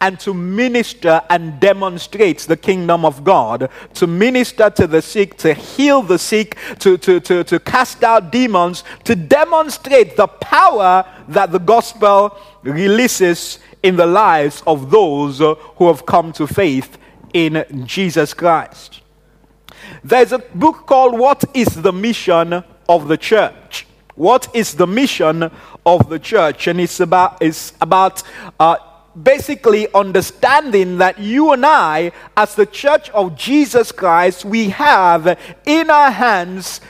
and 0.02 0.18
to 0.18 0.34
minister 0.34 1.22
and 1.30 1.60
demonstrate 1.60 2.40
the 2.40 2.56
kingdom 2.56 3.04
of 3.04 3.22
God, 3.22 3.70
to 3.94 4.06
minister 4.08 4.68
to 4.68 4.88
the 4.88 5.00
sick, 5.00 5.38
to 5.38 5.54
heal 5.54 6.02
the 6.02 6.18
sick, 6.18 6.58
to, 6.80 6.98
to, 6.98 7.20
to, 7.20 7.44
to 7.44 7.60
cast 7.60 8.02
out 8.02 8.32
demons, 8.32 8.82
to 9.04 9.14
demonstrate 9.14 10.16
the 10.16 10.26
power 10.26 11.06
that 11.28 11.52
the 11.52 11.60
gospel 11.60 12.36
releases 12.64 13.60
in 13.84 13.94
the 13.94 14.06
lives 14.06 14.62
of 14.66 14.90
those 14.90 15.38
who 15.38 15.86
have 15.86 16.04
come 16.04 16.32
to 16.32 16.48
faith 16.48 16.98
in 17.32 17.64
Jesus 17.86 18.34
Christ. 18.34 19.01
There's 20.04 20.32
a 20.32 20.38
book 20.38 20.86
called 20.86 21.18
What 21.18 21.44
is 21.54 21.68
the 21.68 21.92
Mission 21.92 22.64
of 22.88 23.08
the 23.08 23.16
Church? 23.16 23.86
What 24.14 24.54
is 24.54 24.74
the 24.74 24.86
mission 24.86 25.50
of 25.86 26.08
the 26.08 26.18
church? 26.18 26.66
And 26.66 26.80
it's 26.80 27.00
about, 27.00 27.40
it's 27.40 27.72
about 27.80 28.22
uh, 28.60 28.76
basically 29.20 29.92
understanding 29.94 30.98
that 30.98 31.18
you 31.18 31.52
and 31.52 31.64
I, 31.64 32.12
as 32.36 32.54
the 32.54 32.66
church 32.66 33.08
of 33.10 33.36
Jesus 33.36 33.90
Christ, 33.90 34.44
we 34.44 34.68
have 34.70 35.38
in 35.66 35.90
our 35.90 36.10
hands 36.10 36.80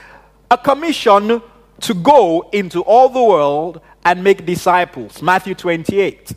a 0.51 0.59
commission 0.59 1.43
to 1.81 1.95
go 1.95 2.49
into 2.53 2.83
all 2.83 3.09
the 3.09 3.23
world 3.23 3.81
and 4.05 4.23
make 4.23 4.45
disciples. 4.45 5.23
Matthew 5.23 5.55
28. 5.55 6.33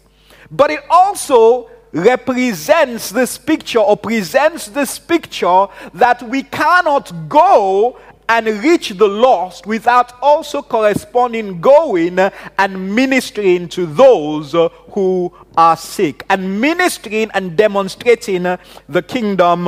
But 0.51 0.71
it 0.71 0.81
also 0.89 1.69
represents 1.95 3.09
this 3.09 3.37
picture 3.37 3.79
or 3.79 3.95
presents 3.95 4.67
this 4.67 4.99
picture 4.99 5.67
that 5.93 6.21
we 6.23 6.43
cannot 6.43 7.29
go 7.29 7.97
and 8.27 8.47
reach 8.47 8.89
the 8.89 9.07
lost 9.07 9.65
without 9.65 10.11
also 10.21 10.61
corresponding 10.61 11.61
going 11.61 12.19
and 12.19 12.95
ministering 12.95 13.69
to 13.69 13.85
those 13.85 14.53
uh, 14.53 14.67
who 14.91 15.31
are 15.55 15.77
sick 15.77 16.25
and 16.29 16.59
ministering 16.59 17.31
and 17.33 17.55
demonstrating 17.55 18.45
uh, 18.45 18.57
the 18.89 19.01
kingdom 19.01 19.67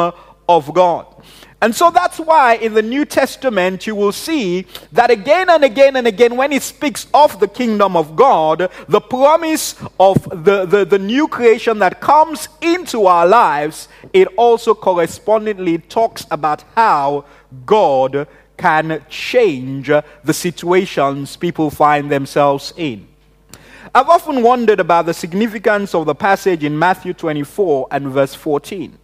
of 0.50 0.74
God. 0.74 1.05
And 1.60 1.76
so 1.76 1.90
that's 1.90 2.20
why 2.20 2.56
in 2.56 2.76
the 2.76 2.84
New 2.84 3.04
Testament 3.04 3.88
you 3.88 3.96
will 3.96 4.12
see 4.12 4.68
that 4.92 5.10
again 5.10 5.50
and 5.50 5.64
again 5.64 5.96
and 5.96 6.06
again, 6.06 6.38
when 6.38 6.54
it 6.54 6.62
speaks 6.62 7.08
of 7.16 7.40
the 7.40 7.48
kingdom 7.48 7.98
of 7.98 8.16
God, 8.16 8.70
the 8.88 9.02
promise 9.02 9.74
of 10.00 10.24
the, 10.46 10.66
the, 10.66 10.86
the, 10.86 11.00
new 11.00 11.28
creation 11.28 11.80
that 11.80 12.00
comes 12.00 12.48
into 12.62 13.08
our 13.08 13.26
lives, 13.26 13.88
it 14.14 14.28
also 14.38 14.76
correspondingly 14.76 15.80
talks 15.80 16.28
about 16.30 16.64
how 16.76 17.26
God 17.66 18.28
can 18.56 19.04
change 19.10 19.88
the 19.88 20.34
situations 20.34 21.38
people 21.38 21.72
find 21.72 22.12
themselves 22.12 22.72
in. 22.78 23.08
I've 23.96 24.10
often 24.10 24.44
wondered 24.44 24.80
about 24.80 25.08
the 25.08 25.14
significance 25.14 25.96
of 25.96 26.06
the 26.06 26.14
passage 26.14 26.64
in 26.64 26.78
Matthew 26.78 27.14
24 27.14 27.88
and 27.90 28.10
verse 28.10 28.36
14. 28.36 28.98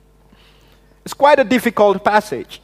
It's 1.03 1.13
quite 1.13 1.39
a 1.39 1.43
difficult 1.43 2.03
passage. 2.03 2.61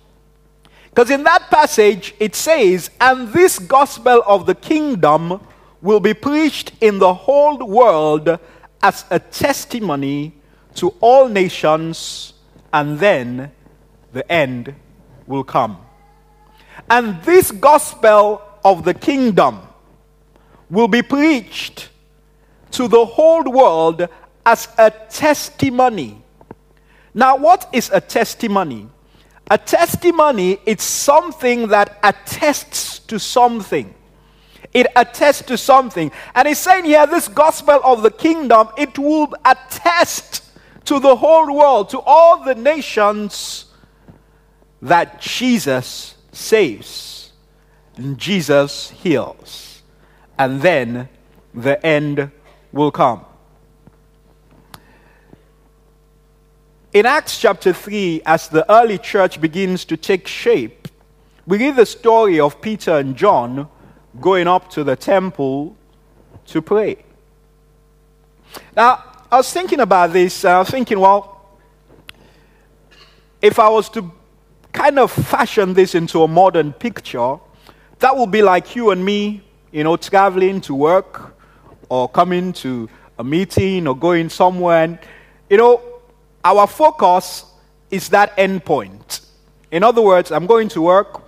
Because 0.89 1.12
in 1.12 1.24
that 1.24 1.50
passage, 1.50 2.15
it 2.19 2.36
says, 2.36 2.89
And 3.00 3.29
this 3.29 3.60
gospel 3.60 4.24
of 4.25 4.46
the 4.46 4.55
kingdom 4.55 5.41
will 5.81 6.00
be 6.00 6.13
preached 6.13 6.72
in 6.81 7.00
the 7.00 7.13
whole 7.13 7.58
world 7.58 8.39
as 8.81 9.05
a 9.10 9.19
testimony 9.19 10.34
to 10.75 10.93
all 11.00 11.27
nations, 11.27 12.34
and 12.74 13.00
then 13.00 13.51
the 14.13 14.29
end 14.31 14.74
will 15.27 15.43
come. 15.43 15.77
And 16.89 17.22
this 17.24 17.51
gospel 17.51 18.41
of 18.63 18.84
the 18.84 18.93
kingdom 18.93 19.62
will 20.69 20.88
be 20.88 21.01
preached 21.01 21.89
to 22.72 22.88
the 22.88 23.05
whole 23.05 23.43
world 23.43 24.08
as 24.46 24.67
a 24.77 24.91
testimony 24.91 26.22
now, 27.13 27.37
what 27.37 27.69
is 27.73 27.89
a 27.91 28.01
testimony? 28.01 28.87
A 29.49 29.57
testimony 29.57 30.59
is 30.65 30.81
something 30.81 31.67
that 31.69 31.97
attests 32.03 32.99
to 32.99 33.19
something. 33.19 33.93
It 34.73 34.87
attests 34.95 35.43
to 35.47 35.57
something. 35.57 36.11
And 36.35 36.47
he's 36.47 36.59
saying 36.59 36.85
here, 36.85 37.07
this 37.07 37.27
gospel 37.27 37.79
of 37.83 38.03
the 38.03 38.11
kingdom, 38.11 38.69
it 38.77 38.99
will 38.99 39.33
attest 39.43 40.43
to 40.85 40.99
the 40.99 41.15
whole 41.15 41.55
world, 41.55 41.89
to 41.89 41.99
all 41.99 42.43
the 42.43 42.55
nations, 42.55 43.65
that 44.81 45.19
Jesus 45.19 46.15
saves 46.31 47.31
and 47.97 48.17
Jesus 48.17 48.91
heals. 48.91 49.81
And 50.37 50.61
then 50.61 51.09
the 51.53 51.83
end 51.85 52.31
will 52.71 52.91
come. 52.91 53.25
In 56.91 57.05
Acts 57.05 57.39
chapter 57.39 57.72
3, 57.72 58.24
as 58.25 58.48
the 58.48 58.65
early 58.72 58.98
church 58.98 59.39
begins 59.39 59.86
to 59.86 59.96
take 59.96 60.27
shape, 60.27 60.88
we 61.46 61.60
read 61.60 61.75
the 61.75 61.86
story 61.86 62.39
of 62.39 62.60
Peter 62.62 62.98
and 62.98 63.15
John 63.15 63.69
going 64.19 64.48
up 64.48 64.72
to 64.72 64.84
the 64.84 64.96
temple 64.96 65.77
to 66.48 66.63
pray. 66.63 66.98
Now, 68.75 69.03
I 69.31 69.38
was 69.38 69.53
thinking 69.53 69.81
about 69.81 70.13
this, 70.13 70.43
I 70.43 70.58
was 70.58 70.72
thinking, 70.72 71.00
well, 71.00 71.46
if 73.39 73.60
I 73.60 73.69
was 73.69 73.88
to 73.89 74.12
kind 74.74 74.98
of 74.98 75.12
fashion 75.12 75.75
this 75.75 75.93
into 75.93 76.24
a 76.24 76.27
modern 76.27 76.74
picture, 76.74 77.38
that 78.00 78.17
would 78.17 78.31
be 78.31 78.41
like 78.41 78.75
you 78.75 78.89
and 78.89 79.05
me, 79.05 79.43
you 79.72 79.84
know, 79.84 79.96
traveling 79.96 80.60
to 80.62 80.74
work 80.74 81.36
or 81.88 82.10
coming 82.10 82.51
to 82.53 82.89
a 83.19 83.24
meeting 83.24 83.86
or 83.86 83.96
going 83.96 84.29
somewhere. 84.29 84.86
And, 84.86 85.00
you 85.51 85.58
know, 85.58 85.84
our 86.43 86.67
focus 86.67 87.46
is 87.91 88.10
that 88.10 88.34
end 88.38 88.63
point. 88.65 89.22
In 89.72 89.84
other 89.84 90.01
words, 90.01 90.31
I'm 90.31 90.46
going 90.46 90.69
to 90.69 90.81
work, 90.81 91.22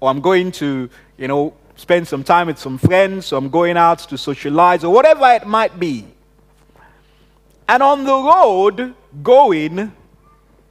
or 0.00 0.10
I'm 0.10 0.20
going 0.20 0.50
to, 0.52 0.88
you 1.18 1.28
know, 1.28 1.54
spend 1.76 2.06
some 2.08 2.24
time 2.24 2.46
with 2.46 2.58
some 2.58 2.78
friends, 2.78 3.32
or 3.32 3.38
I'm 3.38 3.48
going 3.48 3.76
out 3.76 4.00
to 4.00 4.18
socialize, 4.18 4.84
or 4.84 4.92
whatever 4.92 5.26
it 5.30 5.46
might 5.46 5.78
be. 5.78 6.06
And 7.68 7.82
on 7.82 8.04
the 8.04 8.12
road 8.12 8.94
going, 9.22 9.92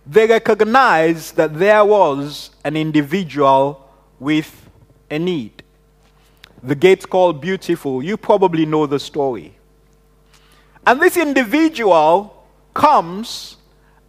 they 0.06 0.28
recognized 0.28 1.36
that 1.38 1.58
there 1.58 1.84
was 1.86 2.52
an 2.64 2.76
individual 2.76 3.90
with 4.20 4.70
a 5.10 5.18
need. 5.20 5.64
The 6.62 6.76
gate 6.76 7.10
called 7.10 7.42
Beautiful. 7.42 8.04
You 8.04 8.18
probably 8.18 8.66
know 8.66 8.86
the 8.86 9.00
story. 9.00 9.56
And 10.86 11.02
this 11.02 11.18
individual 11.18 12.43
comes 12.74 13.58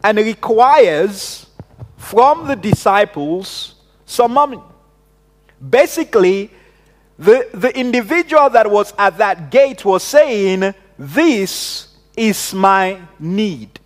and 0.03 0.19
requires 0.19 1.47
from 1.97 2.47
the 2.47 2.57
disciples 2.57 3.75
some 4.05 4.33
money. 4.33 4.61
Basically, 5.71 6.51
the, 7.19 7.49
the 7.55 7.77
individual 7.79 8.51
that 8.51 8.71
was 8.71 8.93
at 8.99 9.19
that 9.19 9.51
gate 9.51 9.85
was 9.85 10.03
saying, 10.03 10.75
This 10.99 11.89
is 12.17 12.53
my 12.53 13.01
need. 13.19 13.81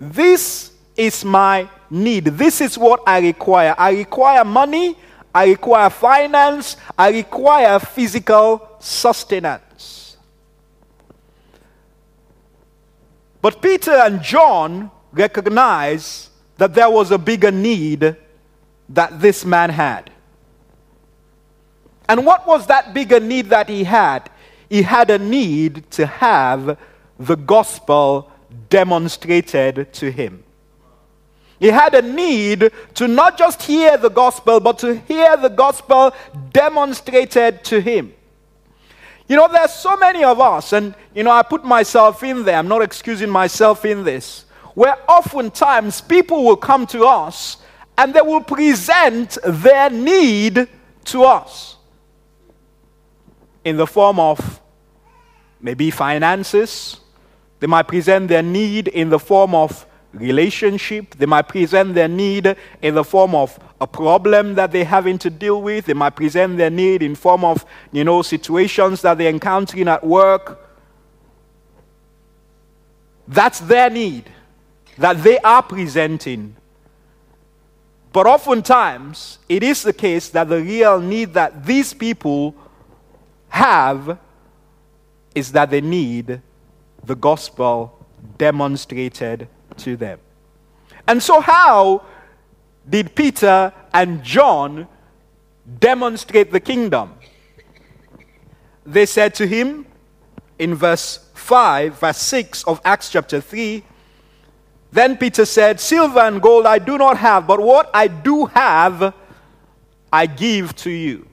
This 0.00 0.72
is 0.96 1.24
my 1.24 1.68
need. 1.88 2.24
This 2.26 2.60
is 2.60 2.76
what 2.76 3.02
I 3.06 3.20
require. 3.20 3.74
I 3.78 3.92
require 3.92 4.44
money. 4.44 4.96
I 5.34 5.46
require 5.46 5.90
finance. 5.90 6.76
I 6.98 7.10
require 7.10 7.78
physical 7.78 8.76
sustenance. 8.78 9.62
But 13.44 13.60
Peter 13.60 13.90
and 13.92 14.22
John 14.22 14.90
recognized 15.12 16.30
that 16.56 16.72
there 16.72 16.88
was 16.88 17.10
a 17.10 17.18
bigger 17.18 17.50
need 17.50 18.16
that 18.88 19.20
this 19.20 19.44
man 19.44 19.68
had. 19.68 20.10
And 22.08 22.24
what 22.24 22.46
was 22.46 22.68
that 22.68 22.94
bigger 22.94 23.20
need 23.20 23.50
that 23.50 23.68
he 23.68 23.84
had? 23.84 24.30
He 24.70 24.80
had 24.80 25.10
a 25.10 25.18
need 25.18 25.90
to 25.90 26.06
have 26.06 26.78
the 27.18 27.36
gospel 27.36 28.30
demonstrated 28.70 29.92
to 29.92 30.10
him. 30.10 30.42
He 31.60 31.66
had 31.66 31.94
a 31.94 32.00
need 32.00 32.70
to 32.94 33.06
not 33.06 33.36
just 33.36 33.62
hear 33.64 33.98
the 33.98 34.08
gospel, 34.08 34.58
but 34.58 34.78
to 34.78 34.94
hear 35.00 35.36
the 35.36 35.50
gospel 35.50 36.14
demonstrated 36.50 37.62
to 37.64 37.82
him. 37.82 38.14
You 39.26 39.36
know, 39.36 39.48
there's 39.48 39.72
so 39.72 39.96
many 39.96 40.22
of 40.22 40.38
us, 40.38 40.72
and, 40.72 40.94
you 41.14 41.22
know, 41.22 41.30
I 41.30 41.42
put 41.42 41.64
myself 41.64 42.22
in 42.22 42.44
there, 42.44 42.58
I'm 42.58 42.68
not 42.68 42.82
excusing 42.82 43.30
myself 43.30 43.84
in 43.84 44.04
this, 44.04 44.44
where 44.74 44.96
oftentimes 45.08 46.00
people 46.00 46.44
will 46.44 46.56
come 46.56 46.86
to 46.88 47.06
us 47.06 47.58
and 47.96 48.12
they 48.12 48.20
will 48.20 48.42
present 48.42 49.38
their 49.44 49.88
need 49.88 50.68
to 51.04 51.22
us 51.24 51.76
in 53.64 53.76
the 53.76 53.86
form 53.86 54.18
of 54.18 54.60
maybe 55.60 55.90
finances. 55.90 57.00
They 57.60 57.66
might 57.66 57.88
present 57.88 58.28
their 58.28 58.42
need 58.42 58.88
in 58.88 59.08
the 59.08 59.18
form 59.18 59.54
of 59.54 59.86
relationship. 60.14 61.14
They 61.16 61.26
might 61.26 61.48
present 61.48 61.94
their 61.94 62.08
need 62.08 62.56
in 62.82 62.94
the 62.94 63.04
form 63.04 63.34
of 63.34 63.58
a 63.80 63.86
problem 63.86 64.54
that 64.54 64.72
they're 64.72 64.84
having 64.84 65.18
to 65.18 65.30
deal 65.30 65.60
with. 65.60 65.86
They 65.86 65.94
might 65.94 66.16
present 66.16 66.56
their 66.56 66.70
need 66.70 67.02
in 67.02 67.14
form 67.14 67.44
of, 67.44 67.64
you 67.92 68.04
know, 68.04 68.22
situations 68.22 69.02
that 69.02 69.18
they're 69.18 69.30
encountering 69.30 69.88
at 69.88 70.04
work. 70.04 70.60
That's 73.26 73.60
their 73.60 73.90
need 73.90 74.30
that 74.98 75.22
they 75.22 75.38
are 75.38 75.62
presenting. 75.62 76.56
But 78.12 78.26
oftentimes, 78.26 79.38
it 79.48 79.62
is 79.62 79.82
the 79.82 79.92
case 79.92 80.28
that 80.30 80.48
the 80.48 80.60
real 80.60 81.00
need 81.00 81.34
that 81.34 81.66
these 81.66 81.92
people 81.92 82.54
have 83.48 84.18
is 85.34 85.50
that 85.52 85.70
they 85.70 85.80
need 85.80 86.40
the 87.02 87.16
gospel 87.16 88.06
demonstrated 88.38 89.48
to 89.78 89.96
them. 89.96 90.18
And 91.06 91.22
so, 91.22 91.40
how 91.40 92.02
did 92.88 93.14
Peter 93.14 93.72
and 93.92 94.22
John 94.22 94.88
demonstrate 95.78 96.50
the 96.50 96.60
kingdom? 96.60 97.14
They 98.86 99.06
said 99.06 99.34
to 99.36 99.46
him 99.46 99.86
in 100.58 100.74
verse 100.74 101.30
5, 101.34 102.00
verse 102.00 102.18
6 102.18 102.64
of 102.64 102.80
Acts 102.84 103.10
chapter 103.10 103.40
3, 103.40 103.82
then 104.92 105.16
Peter 105.16 105.44
said, 105.44 105.80
Silver 105.80 106.20
and 106.20 106.40
gold 106.40 106.66
I 106.66 106.78
do 106.78 106.96
not 106.96 107.16
have, 107.16 107.46
but 107.46 107.60
what 107.60 107.90
I 107.92 108.06
do 108.06 108.46
have, 108.46 109.12
I 110.12 110.26
give 110.26 110.76
to 110.76 110.90
you. 110.90 111.26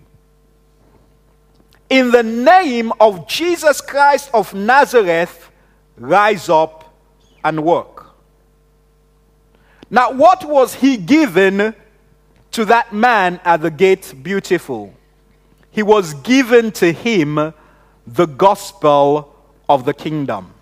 In 1.87 2.09
the 2.09 2.23
name 2.23 2.91
of 2.99 3.27
Jesus 3.27 3.79
Christ 3.79 4.31
of 4.33 4.53
Nazareth, 4.53 5.51
rise 5.97 6.49
up 6.49 6.91
and 7.43 7.63
work. 7.63 8.00
Now, 9.91 10.11
what 10.11 10.43
was 10.45 10.73
he 10.73 10.97
given 10.97 11.75
to 12.51 12.65
that 12.65 12.91
man 12.91 13.39
at 13.45 13.61
the 13.61 13.69
gate 13.69 14.15
beautiful? 14.23 14.95
He 15.69 15.83
was 15.83 16.15
given 16.15 16.71
to 16.73 16.91
him 16.91 17.53
the 18.07 18.25
gospel 18.25 19.35
of 19.69 19.85
the 19.85 19.93
kingdom 19.93 20.55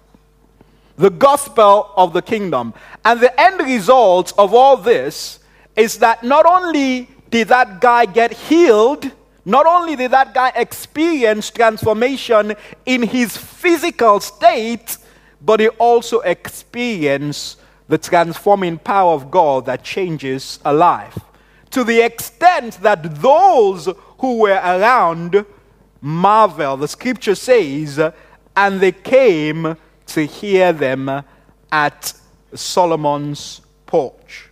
the 0.99 1.09
gospel 1.09 1.89
of 1.95 2.11
the 2.11 2.21
kingdom. 2.21 2.73
And 3.05 3.21
the 3.21 3.31
end 3.39 3.61
result 3.61 4.33
of 4.37 4.53
all 4.53 4.75
this 4.75 5.39
is 5.75 5.99
that 5.99 6.23
not 6.25 6.45
only 6.45 7.07
did 7.29 7.47
that 7.47 7.79
guy 7.79 8.05
get 8.05 8.33
healed, 8.33 9.09
not 9.45 9.65
only 9.65 9.95
did 9.95 10.11
that 10.11 10.33
guy 10.33 10.51
experience 10.55 11.49
transformation 11.49 12.53
in 12.85 13.01
his 13.01 13.37
physical 13.37 14.19
state, 14.19 14.97
but 15.41 15.61
he 15.61 15.69
also 15.69 16.19
experienced 16.19 17.57
the 17.89 17.97
transforming 17.97 18.77
power 18.77 19.13
of 19.13 19.29
God 19.29 19.65
that 19.65 19.83
changes 19.83 20.59
a 20.63 20.71
life. 20.71 21.19
To 21.71 21.83
the 21.83 22.01
extent 22.01 22.81
that 22.81 23.21
those 23.21 23.89
who 24.19 24.37
were 24.37 24.61
around 24.63 25.45
marvel, 25.99 26.77
the 26.77 26.87
scripture 26.87 27.35
says, 27.35 27.99
and 28.55 28.79
they 28.79 28.91
came 28.91 29.75
to 30.07 30.25
hear 30.25 30.71
them 30.71 31.23
at 31.71 32.13
Solomon's 32.53 33.61
porch. 33.85 34.49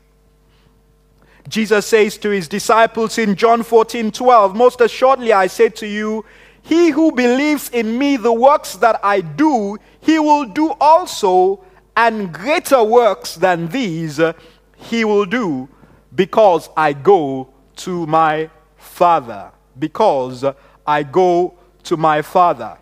Jesus 1.48 1.86
says 1.86 2.18
to 2.18 2.30
his 2.30 2.48
disciples 2.48 3.18
in 3.18 3.36
John 3.36 3.64
14 3.64 4.12
12, 4.12 4.56
Most 4.56 4.82
assuredly 4.82 5.32
I 5.32 5.48
say 5.48 5.70
to 5.70 5.88
you, 5.88 6.26
he 6.62 6.90
who 6.90 7.14
believes 7.14 7.70
in 7.70 7.98
me, 7.98 8.18
the 8.18 8.34
works 8.34 8.74
that 8.78 9.00
I 9.02 9.22
do, 9.22 9.78
he 10.02 10.20
will 10.20 10.46
do 10.46 10.72
also, 10.82 11.64
and 11.98 12.32
greater 12.32 12.84
works 12.84 13.36
than 13.36 13.68
these 13.68 14.20
uh, 14.20 14.32
he 14.78 15.04
will 15.04 15.26
do, 15.26 15.68
because 16.16 16.70
I 16.78 16.94
go 16.94 17.50
to 17.78 18.06
my 18.06 18.50
Father. 18.78 19.52
Because 19.78 20.46
I 20.86 21.04
go 21.04 21.56
to 21.84 21.98
my 21.98 22.22
Father. 22.22 22.78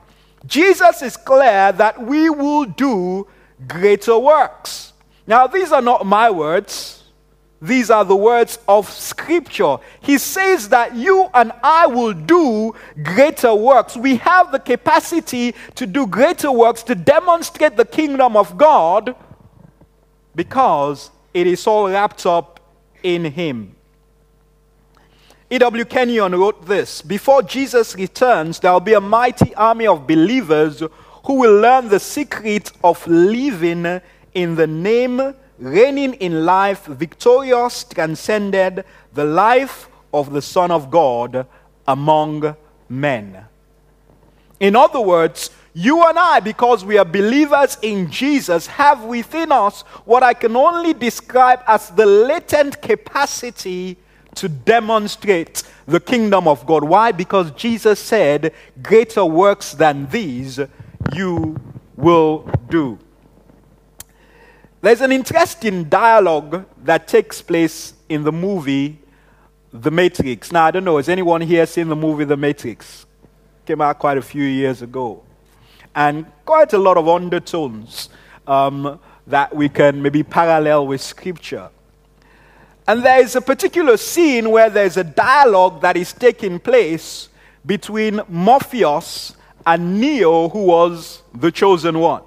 Jesus 0.45 1.01
is 1.01 1.17
clear 1.17 1.71
that 1.71 1.99
we 2.01 2.29
will 2.29 2.65
do 2.65 3.27
greater 3.67 4.19
works. 4.19 4.93
Now, 5.25 5.47
these 5.47 5.71
are 5.71 5.81
not 5.81 6.05
my 6.05 6.29
words. 6.29 6.94
These 7.65 7.89
are 7.89 8.05
the 8.05 8.15
words 8.15 8.59
of 8.67 8.89
Scripture. 8.89 9.77
He 10.01 10.17
says 10.19 10.69
that 10.69 10.95
you 10.95 11.29
and 11.33 11.51
I 11.63 11.87
will 11.87 12.13
do 12.13 12.75
greater 13.01 13.55
works. 13.55 13.97
We 13.97 14.17
have 14.17 14.51
the 14.51 14.59
capacity 14.59 15.55
to 15.73 15.87
do 15.87 16.05
greater 16.05 16.51
works 16.51 16.83
to 16.83 16.95
demonstrate 16.95 17.75
the 17.75 17.85
kingdom 17.85 18.37
of 18.37 18.55
God 18.55 19.15
because 20.35 21.09
it 21.33 21.47
is 21.47 21.65
all 21.65 21.89
wrapped 21.89 22.25
up 22.27 22.59
in 23.01 23.25
Him. 23.25 23.75
E.W. 25.49 25.85
Kenyon 25.85 26.33
wrote 26.35 26.65
this 26.67 27.01
Before 27.01 27.41
Jesus 27.41 27.95
returns, 27.95 28.59
there 28.59 28.73
will 28.73 28.79
be 28.79 28.93
a 28.93 29.01
mighty 29.01 29.55
army 29.55 29.87
of 29.87 30.05
believers 30.05 30.83
who 31.25 31.33
will 31.33 31.59
learn 31.59 31.89
the 31.89 31.99
secret 31.99 32.71
of 32.83 33.05
living 33.07 34.01
in 34.35 34.55
the 34.55 34.67
name, 34.67 35.33
reigning 35.59 36.13
in 36.15 36.45
life, 36.45 36.85
victorious, 36.85 37.83
transcended, 37.83 38.83
the 39.13 39.25
life 39.25 39.89
of 40.13 40.31
the 40.31 40.41
Son 40.41 40.71
of 40.71 40.89
God 40.91 41.47
among 41.87 42.55
men. 42.89 43.45
In 44.59 44.75
other 44.75 45.01
words, 45.01 45.51
you 45.73 46.07
and 46.07 46.17
I, 46.17 46.39
because 46.39 46.85
we 46.85 46.97
are 46.97 47.05
believers 47.05 47.77
in 47.81 48.09
Jesus, 48.09 48.65
have 48.67 49.03
within 49.03 49.51
us 49.51 49.81
what 50.05 50.23
I 50.23 50.33
can 50.33 50.55
only 50.55 50.93
describe 50.93 51.59
as 51.67 51.89
the 51.89 52.05
latent 52.05 52.81
capacity 52.81 53.97
to 54.35 54.47
demonstrate 54.47 55.63
the 55.85 55.99
kingdom 55.99 56.47
of 56.47 56.65
God. 56.65 56.83
Why? 56.83 57.11
Because 57.11 57.51
Jesus 57.51 57.99
said, 57.99 58.53
Greater 58.81 59.25
works 59.25 59.73
than 59.73 60.07
these 60.07 60.59
you 61.13 61.59
will 61.97 62.49
do. 62.69 62.97
There's 64.85 65.01
an 65.01 65.11
interesting 65.11 65.85
dialogue 65.85 66.63
that 66.83 67.07
takes 67.07 67.41
place 67.41 67.95
in 68.07 68.23
the 68.23 68.31
movie 68.31 68.99
The 69.73 69.89
Matrix. 69.89 70.51
Now, 70.51 70.65
I 70.65 70.69
don't 70.69 70.83
know, 70.83 70.97
has 70.97 71.09
anyone 71.09 71.41
here 71.41 71.65
seen 71.65 71.87
the 71.87 71.95
movie 71.95 72.23
The 72.23 72.37
Matrix? 72.37 73.07
Came 73.65 73.81
out 73.81 73.97
quite 73.97 74.19
a 74.19 74.21
few 74.21 74.43
years 74.43 74.83
ago. 74.83 75.23
And 75.95 76.27
quite 76.45 76.73
a 76.73 76.77
lot 76.77 76.97
of 76.97 77.07
undertones 77.07 78.09
um, 78.45 78.99
that 79.25 79.55
we 79.55 79.69
can 79.69 80.03
maybe 80.03 80.21
parallel 80.21 80.85
with 80.85 81.01
Scripture. 81.01 81.71
And 82.87 83.03
there 83.03 83.23
is 83.23 83.35
a 83.35 83.41
particular 83.41 83.97
scene 83.97 84.51
where 84.51 84.69
there's 84.69 84.97
a 84.97 85.03
dialogue 85.03 85.81
that 85.81 85.97
is 85.97 86.13
taking 86.13 86.59
place 86.59 87.29
between 87.65 88.21
Morpheus 88.29 89.35
and 89.65 89.99
Neo, 89.99 90.47
who 90.47 90.65
was 90.65 91.23
the 91.33 91.51
chosen 91.51 91.97
one. 91.97 92.21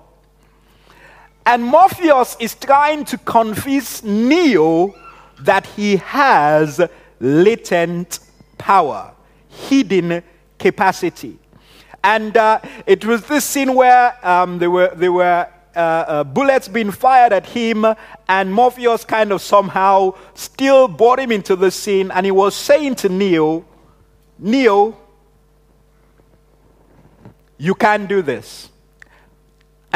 And 1.48 1.64
Morpheus 1.64 2.36
is 2.38 2.54
trying 2.54 3.06
to 3.06 3.16
convince 3.16 4.04
Neo 4.04 4.94
that 5.40 5.64
he 5.64 5.96
has 5.96 6.78
latent 7.20 8.18
power, 8.58 9.14
hidden 9.48 10.22
capacity. 10.58 11.38
And 12.04 12.36
uh, 12.36 12.60
it 12.84 13.06
was 13.06 13.24
this 13.24 13.46
scene 13.46 13.74
where 13.74 14.14
um, 14.22 14.58
they, 14.58 14.68
were, 14.68 14.94
they 14.94 15.08
were 15.08 15.48
uh, 15.74 15.78
uh, 15.78 16.24
bullets 16.24 16.68
being 16.68 16.90
fired 16.90 17.32
at 17.32 17.46
him, 17.46 17.86
and 18.28 18.52
Morpheus 18.52 19.06
kind 19.06 19.32
of 19.32 19.40
somehow 19.40 20.16
still 20.34 20.86
brought 20.86 21.18
him 21.18 21.32
into 21.32 21.56
the 21.56 21.70
scene, 21.70 22.10
and 22.10 22.26
he 22.26 22.30
was 22.30 22.54
saying 22.54 22.96
to 22.96 23.08
Neo, 23.08 23.64
Neo, 24.38 24.98
you 27.56 27.74
can't 27.74 28.06
do 28.06 28.20
this. 28.20 28.68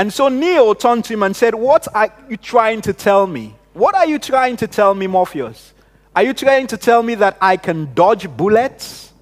And 0.02 0.12
so 0.12 0.26
Neo 0.28 0.74
turned 0.74 1.04
to 1.04 1.12
him 1.12 1.22
and 1.22 1.36
said, 1.36 1.54
What 1.54 1.86
are 1.94 2.12
you 2.28 2.36
trying 2.36 2.80
to 2.80 2.92
tell 2.92 3.24
me? 3.24 3.54
What 3.72 3.94
are 3.94 4.04
you 4.04 4.18
trying 4.18 4.56
to 4.56 4.66
tell 4.66 4.96
me, 4.96 5.06
Morpheus? 5.06 5.74
Are 6.16 6.24
you 6.24 6.34
trying 6.34 6.66
to 6.66 6.76
tell 6.76 7.04
me 7.04 7.14
that 7.14 7.38
I 7.40 7.56
can 7.56 7.94
dodge 7.94 8.28
bullets? 8.36 9.12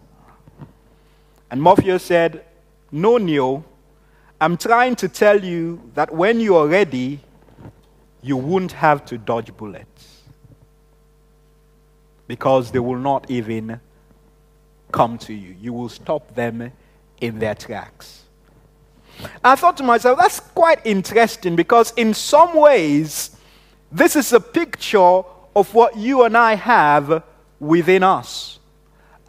And 1.51 1.61
Morpheus 1.61 2.03
said, 2.03 2.47
No, 2.91 3.19
Neo, 3.19 3.63
I'm 4.41 4.57
trying 4.57 4.97
to 4.97 5.09
tell 5.11 5.45
you 5.45 5.83
that 5.97 6.15
when 6.15 6.41
you 6.41 6.57
are 6.57 6.67
ready, 6.67 7.21
you 8.23 8.39
won't 8.39 8.73
have 8.73 9.05
to 9.05 9.19
dodge 9.19 9.55
bullets 9.55 10.23
because 12.27 12.71
they 12.71 12.79
will 12.79 12.99
not 12.99 13.31
even 13.31 13.79
come 14.93 15.19
to 15.19 15.35
you. 15.35 15.55
You 15.61 15.75
will 15.75 15.91
stop 15.91 16.35
them 16.35 16.73
in 17.21 17.39
their 17.39 17.55
tracks. 17.55 18.20
I 19.45 19.55
thought 19.55 19.77
to 19.79 19.83
myself, 19.83 20.19
that's 20.19 20.41
quite 20.41 20.81
interesting 20.85 21.57
because, 21.57 21.93
in 21.97 22.15
some 22.15 22.55
ways, 22.55 23.37
this 23.93 24.17
is 24.17 24.33
a 24.33 24.41
picture 24.41 25.23
of 25.57 25.75
what 25.75 25.97
you 25.97 26.25
and 26.25 26.37
I 26.37 26.55
have 26.55 27.23
within 27.59 28.03
us 28.03 28.61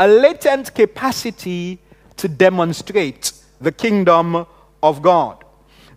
a 0.02 0.08
latent 0.08 0.74
capacity 0.74 1.78
to 2.18 2.28
demonstrate 2.28 3.34
the 3.60 3.72
kingdom 3.72 4.48
of 4.82 5.00
God. 5.00 5.44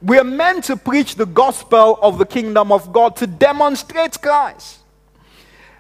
We 0.03 0.19
are 0.19 0.25
meant 0.25 0.65
to 0.65 0.77
preach 0.77 1.15
the 1.15 1.25
gospel 1.25 1.99
of 2.03 2.19
the 2.19 2.27
kingdom 2.27 2.71
of 2.71 2.93
God 2.93 3.17
to 3.17 3.27
demonstrate 3.27 4.21
Christ. 4.21 4.81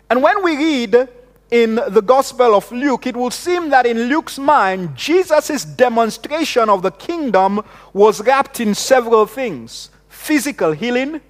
And 0.08 0.22
when 0.22 0.42
we 0.42 0.56
read 0.56 1.08
in 1.54 1.76
the 1.76 2.02
Gospel 2.02 2.56
of 2.56 2.72
Luke, 2.72 3.06
it 3.06 3.16
will 3.16 3.30
seem 3.30 3.70
that 3.70 3.86
in 3.86 4.08
Luke's 4.08 4.40
mind, 4.40 4.96
Jesus' 4.96 5.64
demonstration 5.64 6.68
of 6.68 6.82
the 6.82 6.90
kingdom 6.90 7.62
was 7.92 8.20
wrapped 8.20 8.58
in 8.58 8.74
several 8.74 9.24
things 9.24 9.88
physical 10.08 10.72
healing, 10.72 11.20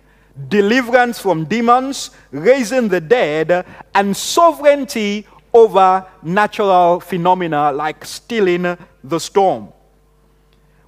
deliverance 0.48 1.18
from 1.18 1.44
demons, 1.44 2.10
raising 2.30 2.88
the 2.88 3.02
dead, 3.02 3.66
and 3.94 4.16
sovereignty 4.16 5.26
over 5.52 6.06
natural 6.22 7.00
phenomena 7.00 7.70
like 7.70 8.02
stilling 8.02 8.78
the 9.02 9.20
storm. 9.20 9.68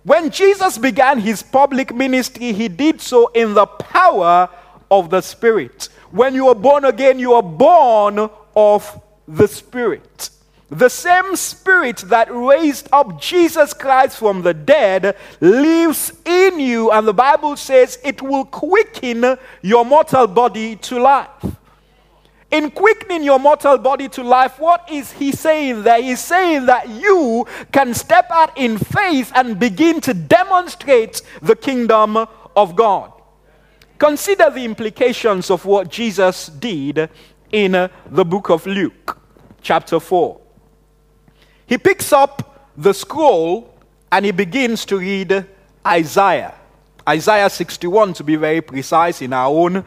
When 0.02 0.30
Jesus 0.30 0.78
began 0.78 1.18
his 1.18 1.42
public 1.42 1.94
ministry, 1.94 2.54
he 2.54 2.68
did 2.68 3.02
so 3.02 3.26
in 3.34 3.52
the 3.52 3.66
power 3.66 4.48
of 4.90 5.10
the 5.10 5.20
Spirit. 5.20 5.90
When 6.10 6.34
you 6.34 6.48
are 6.48 6.54
born 6.54 6.86
again, 6.86 7.18
you 7.18 7.34
are 7.34 7.42
born 7.42 8.30
of 8.56 9.02
the 9.28 9.48
Spirit. 9.48 10.30
The 10.68 10.88
same 10.88 11.36
Spirit 11.36 11.98
that 12.06 12.28
raised 12.30 12.88
up 12.92 13.20
Jesus 13.20 13.72
Christ 13.72 14.18
from 14.18 14.42
the 14.42 14.52
dead 14.52 15.16
lives 15.40 16.12
in 16.24 16.58
you, 16.58 16.90
and 16.90 17.06
the 17.06 17.14
Bible 17.14 17.56
says 17.56 17.98
it 18.04 18.20
will 18.20 18.44
quicken 18.44 19.36
your 19.62 19.84
mortal 19.84 20.26
body 20.26 20.74
to 20.76 20.98
life. 20.98 21.56
In 22.50 22.70
quickening 22.70 23.22
your 23.22 23.38
mortal 23.38 23.76
body 23.78 24.08
to 24.10 24.22
life, 24.22 24.58
what 24.58 24.88
is 24.90 25.12
he 25.12 25.32
saying 25.32 25.82
there? 25.82 26.00
He's 26.00 26.20
saying 26.20 26.66
that 26.66 26.88
you 26.88 27.46
can 27.72 27.92
step 27.92 28.26
out 28.30 28.56
in 28.56 28.78
faith 28.78 29.32
and 29.34 29.58
begin 29.58 30.00
to 30.02 30.14
demonstrate 30.14 31.22
the 31.42 31.56
kingdom 31.56 32.16
of 32.56 32.76
God. 32.76 33.12
Consider 33.98 34.50
the 34.50 34.64
implications 34.64 35.50
of 35.50 35.64
what 35.64 35.90
Jesus 35.90 36.46
did 36.46 37.08
in 37.52 37.72
the 37.72 38.24
book 38.24 38.50
of 38.50 38.66
Luke, 38.66 39.18
chapter 39.62 40.00
4. 40.00 40.40
He 41.66 41.78
picks 41.78 42.12
up 42.12 42.70
the 42.76 42.92
scroll 42.92 43.74
and 44.12 44.24
he 44.24 44.30
begins 44.30 44.84
to 44.86 44.98
read 44.98 45.46
Isaiah. 45.86 46.54
Isaiah 47.08 47.48
61, 47.48 48.14
to 48.14 48.24
be 48.24 48.36
very 48.36 48.60
precise, 48.60 49.22
in 49.22 49.32
our 49.32 49.48
own 49.48 49.76
uh, 49.76 49.82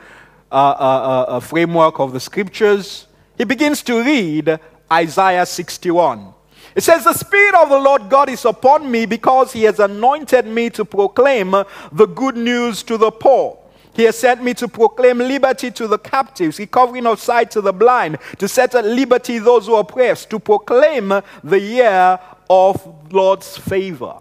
uh, 0.51 1.25
uh, 1.27 1.39
framework 1.39 1.99
of 1.99 2.13
the 2.13 2.19
scriptures, 2.19 3.07
he 3.37 3.43
begins 3.43 3.83
to 3.83 4.03
read 4.03 4.59
Isaiah 4.91 5.45
61. 5.45 6.33
It 6.75 6.81
says, 6.81 7.03
The 7.03 7.13
Spirit 7.13 7.55
of 7.55 7.69
the 7.69 7.77
Lord 7.77 8.09
God 8.09 8.29
is 8.29 8.45
upon 8.45 8.89
me 8.89 9.05
because 9.05 9.53
he 9.53 9.63
has 9.63 9.79
anointed 9.79 10.45
me 10.45 10.69
to 10.71 10.85
proclaim 10.85 11.51
the 11.51 12.05
good 12.05 12.37
news 12.37 12.83
to 12.83 12.97
the 12.97 13.11
poor. 13.11 13.58
He 13.99 14.05
has 14.05 14.17
sent 14.17 14.41
me 14.41 14.53
to 14.53 14.69
proclaim 14.69 15.17
liberty 15.17 15.71
to 15.71 15.85
the 15.85 15.97
captives, 15.97 16.57
recovering 16.57 17.05
of 17.05 17.19
sight 17.19 17.51
to 17.51 17.59
the 17.59 17.73
blind, 17.73 18.17
to 18.37 18.47
set 18.47 18.73
at 18.73 18.85
liberty 18.85 19.39
those 19.39 19.65
who 19.65 19.73
are 19.73 19.81
oppressed, 19.81 20.29
to 20.29 20.39
proclaim 20.39 21.09
the 21.43 21.59
year 21.59 22.17
of 22.49 23.11
Lord's 23.11 23.57
favor. 23.57 24.19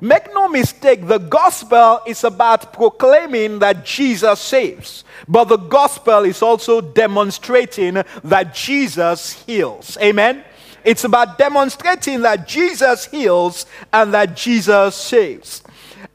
Make 0.00 0.34
no 0.34 0.48
mistake, 0.48 1.06
the 1.06 1.18
gospel 1.18 2.00
is 2.04 2.24
about 2.24 2.72
proclaiming 2.72 3.60
that 3.60 3.84
Jesus 3.84 4.40
saves. 4.40 5.04
But 5.28 5.44
the 5.44 5.56
gospel 5.56 6.24
is 6.24 6.42
also 6.42 6.80
demonstrating 6.80 8.02
that 8.24 8.56
Jesus 8.56 9.34
heals. 9.44 9.96
Amen? 10.02 10.42
It's 10.82 11.04
about 11.04 11.38
demonstrating 11.38 12.22
that 12.22 12.48
Jesus 12.48 13.04
heals 13.04 13.66
and 13.92 14.12
that 14.14 14.36
Jesus 14.36 14.96
saves. 14.96 15.62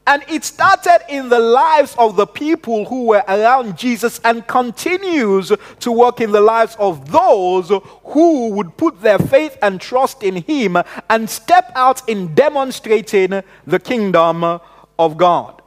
And 0.06 0.24
it 0.28 0.42
started 0.42 1.00
in 1.08 1.28
the 1.28 1.38
lives 1.38 1.94
of 1.96 2.16
the 2.16 2.26
people 2.26 2.86
who 2.86 3.06
were 3.06 3.24
around 3.28 3.78
Jesus 3.78 4.20
and 4.24 4.44
continues 4.48 5.52
to 5.78 5.92
work 5.92 6.20
in 6.20 6.32
the 6.32 6.40
lives 6.40 6.76
of 6.80 7.12
those 7.12 7.70
who 8.04 8.48
would 8.50 8.76
put 8.76 9.00
their 9.00 9.18
faith 9.18 9.56
and 9.62 9.80
trust 9.80 10.24
in 10.24 10.36
Him 10.36 10.76
and 11.08 11.30
step 11.30 11.70
out 11.76 12.08
in 12.08 12.34
demonstrating 12.34 13.42
the 13.64 13.78
kingdom 13.78 14.60
of 14.98 15.16
God. 15.16 15.62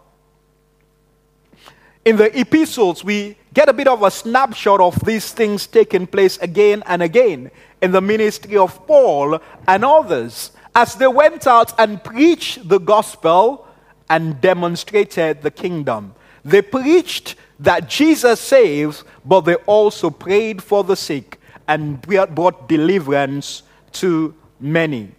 In 2.03 2.17
the 2.17 2.37
epistles, 2.37 3.03
we 3.03 3.37
get 3.53 3.69
a 3.69 3.73
bit 3.73 3.87
of 3.87 4.03
a 4.03 4.11
snapshot 4.11 4.81
of 4.81 4.99
these 5.05 5.31
things 5.31 5.65
taking 5.65 6.05
place 6.05 6.37
again 6.37 6.83
and 6.85 7.01
again 7.01 7.49
in 7.81 7.91
the 7.91 8.01
ministry 8.01 8.57
of 8.57 8.85
Paul 8.85 9.39
and 9.65 9.85
others 9.85 10.51
as 10.75 10.95
they 10.95 11.07
went 11.07 11.47
out 11.47 11.73
and 11.79 12.03
preached 12.03 12.67
the 12.67 12.79
gospel 12.79 13.64
and 14.09 14.39
demonstrated 14.41 15.41
the 15.41 15.51
kingdom. 15.51 16.13
They 16.43 16.61
preached 16.61 17.35
that 17.59 17.89
Jesus 17.89 18.39
saves, 18.39 19.03
but 19.23 19.41
they 19.41 19.55
also 19.55 20.09
prayed 20.09 20.61
for 20.61 20.83
the 20.83 20.95
sick 20.95 21.39
and 21.67 22.01
brought 22.01 22.69
deliverance 22.69 23.63
to 23.93 24.35
many. 24.59 25.11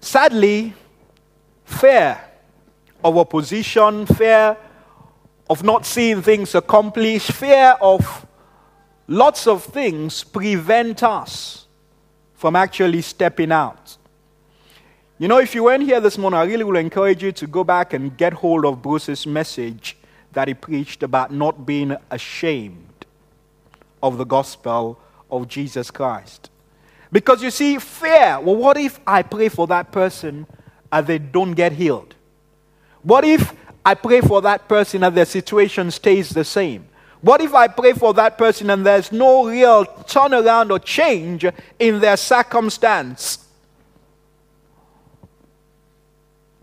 Sadly, 0.00 0.72
fear 1.64 2.20
of 3.02 3.18
opposition, 3.18 4.06
fear 4.06 4.56
of 5.50 5.62
not 5.62 5.84
seeing 5.84 6.22
things 6.22 6.54
accomplished, 6.54 7.32
fear 7.32 7.76
of 7.80 8.26
lots 9.06 9.46
of 9.46 9.62
things 9.62 10.24
prevent 10.24 11.02
us 11.02 11.66
from 12.34 12.56
actually 12.56 13.02
stepping 13.02 13.52
out. 13.52 13.98
You 15.16 15.28
know, 15.28 15.38
if 15.38 15.54
you 15.54 15.62
weren't 15.62 15.84
here 15.84 16.00
this 16.00 16.18
morning, 16.18 16.40
I 16.40 16.42
really 16.42 16.64
will 16.64 16.74
encourage 16.74 17.22
you 17.22 17.30
to 17.30 17.46
go 17.46 17.62
back 17.62 17.92
and 17.92 18.16
get 18.16 18.32
hold 18.32 18.66
of 18.66 18.82
Bruce's 18.82 19.28
message 19.28 19.96
that 20.32 20.48
he 20.48 20.54
preached 20.54 21.04
about 21.04 21.32
not 21.32 21.64
being 21.64 21.96
ashamed 22.10 23.06
of 24.02 24.18
the 24.18 24.24
gospel 24.24 24.98
of 25.30 25.46
Jesus 25.46 25.92
Christ. 25.92 26.50
Because 27.12 27.44
you 27.44 27.52
see, 27.52 27.78
fear 27.78 28.40
well, 28.40 28.56
what 28.56 28.76
if 28.76 28.98
I 29.06 29.22
pray 29.22 29.48
for 29.48 29.68
that 29.68 29.92
person 29.92 30.48
and 30.90 31.06
they 31.06 31.18
don't 31.18 31.52
get 31.52 31.70
healed? 31.70 32.16
What 33.04 33.24
if 33.24 33.54
I 33.86 33.94
pray 33.94 34.20
for 34.20 34.42
that 34.42 34.66
person 34.66 35.04
and 35.04 35.16
their 35.16 35.26
situation 35.26 35.92
stays 35.92 36.30
the 36.30 36.44
same? 36.44 36.88
What 37.20 37.40
if 37.40 37.54
I 37.54 37.68
pray 37.68 37.92
for 37.92 38.12
that 38.14 38.36
person 38.36 38.68
and 38.68 38.84
there's 38.84 39.12
no 39.12 39.46
real 39.46 39.84
turnaround 39.84 40.70
or 40.70 40.80
change 40.80 41.46
in 41.78 42.00
their 42.00 42.16
circumstance? 42.16 43.43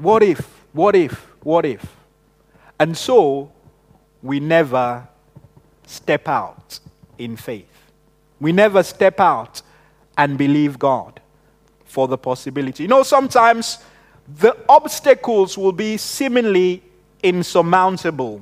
What 0.01 0.23
if? 0.23 0.39
What 0.73 0.95
if? 0.95 1.13
What 1.43 1.63
if? 1.63 1.85
And 2.79 2.97
so 2.97 3.51
we 4.23 4.39
never 4.39 5.07
step 5.85 6.27
out 6.27 6.79
in 7.19 7.35
faith. 7.35 7.67
We 8.39 8.51
never 8.51 8.81
step 8.81 9.19
out 9.19 9.61
and 10.17 10.39
believe 10.39 10.79
God 10.79 11.21
for 11.85 12.07
the 12.07 12.17
possibility. 12.17 12.83
You 12.83 12.89
know, 12.89 13.03
sometimes 13.03 13.77
the 14.27 14.57
obstacles 14.67 15.55
will 15.55 15.71
be 15.71 15.97
seemingly 15.97 16.81
insurmountable. 17.21 18.41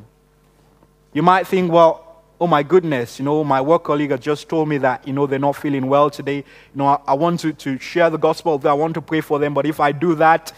You 1.11 1.23
might 1.23 1.45
think, 1.45 1.71
well, 1.73 2.23
oh 2.39 2.47
my 2.47 2.63
goodness, 2.63 3.19
you 3.19 3.25
know, 3.25 3.43
my 3.43 3.59
work 3.59 3.83
colleague 3.83 4.11
has 4.11 4.21
just 4.21 4.47
told 4.47 4.69
me 4.69 4.77
that, 4.77 5.05
you 5.05 5.11
know, 5.11 5.27
they're 5.27 5.39
not 5.39 5.57
feeling 5.57 5.87
well 5.87 6.09
today. 6.09 6.37
You 6.37 6.75
know, 6.75 6.87
I, 6.87 6.99
I 7.07 7.13
want 7.15 7.41
to, 7.41 7.51
to 7.51 7.77
share 7.79 8.09
the 8.09 8.17
gospel, 8.17 8.61
I 8.63 8.71
want 8.71 8.93
to 8.93 9.01
pray 9.01 9.19
for 9.19 9.39
them, 9.39 9.53
but 9.53 9.65
if 9.65 9.81
I 9.81 9.91
do 9.91 10.15
that, 10.15 10.53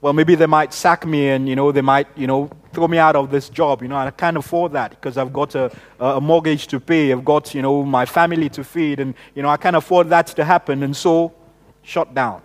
well, 0.00 0.12
maybe 0.12 0.36
they 0.36 0.46
might 0.46 0.72
sack 0.72 1.04
me 1.04 1.28
and, 1.28 1.48
you 1.48 1.56
know, 1.56 1.72
they 1.72 1.80
might, 1.80 2.06
you 2.16 2.26
know, 2.26 2.50
throw 2.72 2.86
me 2.86 2.98
out 2.98 3.16
of 3.16 3.30
this 3.30 3.48
job. 3.48 3.82
You 3.82 3.88
know, 3.88 3.96
I 3.96 4.10
can't 4.12 4.36
afford 4.36 4.72
that 4.72 4.90
because 4.90 5.18
I've 5.18 5.32
got 5.32 5.56
a, 5.56 5.72
a 5.98 6.20
mortgage 6.20 6.68
to 6.68 6.78
pay. 6.78 7.10
I've 7.10 7.24
got, 7.24 7.52
you 7.52 7.62
know, 7.62 7.84
my 7.84 8.06
family 8.06 8.48
to 8.50 8.62
feed. 8.62 9.00
And, 9.00 9.14
you 9.34 9.42
know, 9.42 9.48
I 9.48 9.56
can't 9.56 9.74
afford 9.74 10.08
that 10.10 10.28
to 10.28 10.44
happen. 10.44 10.84
And 10.84 10.96
so, 10.96 11.34
shut 11.82 12.14
down. 12.14 12.42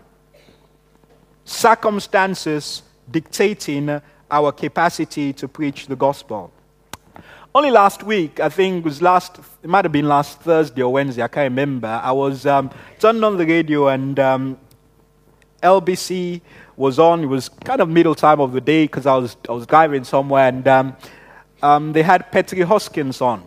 Circumstances 1.45 2.81
dictating 3.11 4.01
our 4.31 4.51
capacity 4.51 5.31
to 5.33 5.47
preach 5.47 5.85
the 5.85 5.95
gospel. 5.95 6.51
Only 7.53 7.69
last 7.69 8.01
week, 8.01 8.39
I 8.39 8.49
think 8.49 8.77
it 8.77 8.83
was 8.83 8.99
last, 8.99 9.37
it 9.61 9.69
might 9.69 9.85
have 9.85 9.91
been 9.91 10.07
last 10.07 10.39
Thursday 10.39 10.81
or 10.81 10.91
Wednesday, 10.91 11.21
I 11.21 11.27
can't 11.27 11.51
remember. 11.51 12.01
I 12.03 12.11
was 12.11 12.47
um, 12.47 12.71
turned 12.97 13.23
on 13.23 13.37
the 13.37 13.45
radio 13.45 13.89
and 13.89 14.19
um, 14.19 14.57
LBC 15.61 16.41
was 16.75 16.99
on. 16.99 17.23
It 17.23 17.27
was 17.27 17.49
kind 17.49 17.81
of 17.81 17.89
middle 17.89 18.15
time 18.15 18.39
of 18.39 18.51
the 18.51 18.61
day 18.61 18.85
because 18.85 19.05
I 19.05 19.15
was, 19.15 19.37
I 19.47 19.51
was 19.51 19.65
driving 19.65 20.03
somewhere 20.03 20.47
and 20.47 20.67
um, 20.67 20.95
um, 21.61 21.93
they 21.93 22.03
had 22.03 22.31
Petrie 22.31 22.59
Hosken 22.59 23.21
on. 23.21 23.43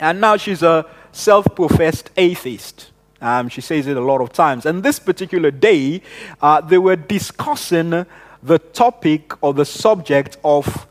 And 0.00 0.20
now 0.20 0.36
she's 0.36 0.62
a 0.62 0.86
self 1.12 1.46
professed 1.54 2.10
atheist. 2.16 2.90
Um, 3.20 3.48
she 3.48 3.60
says 3.60 3.86
it 3.86 3.96
a 3.96 4.00
lot 4.00 4.20
of 4.20 4.32
times. 4.32 4.64
And 4.64 4.82
this 4.82 5.00
particular 5.00 5.50
day, 5.50 6.02
uh, 6.40 6.60
they 6.60 6.78
were 6.78 6.96
discussing 6.96 8.06
the 8.42 8.58
topic 8.58 9.42
or 9.42 9.52
the 9.52 9.64
subject 9.64 10.36
of 10.44 10.86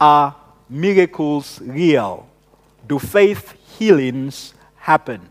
are 0.00 0.34
miracles 0.68 1.60
real? 1.60 2.26
Do 2.86 2.98
faith 2.98 3.54
healings 3.78 4.54
happen? 4.76 5.28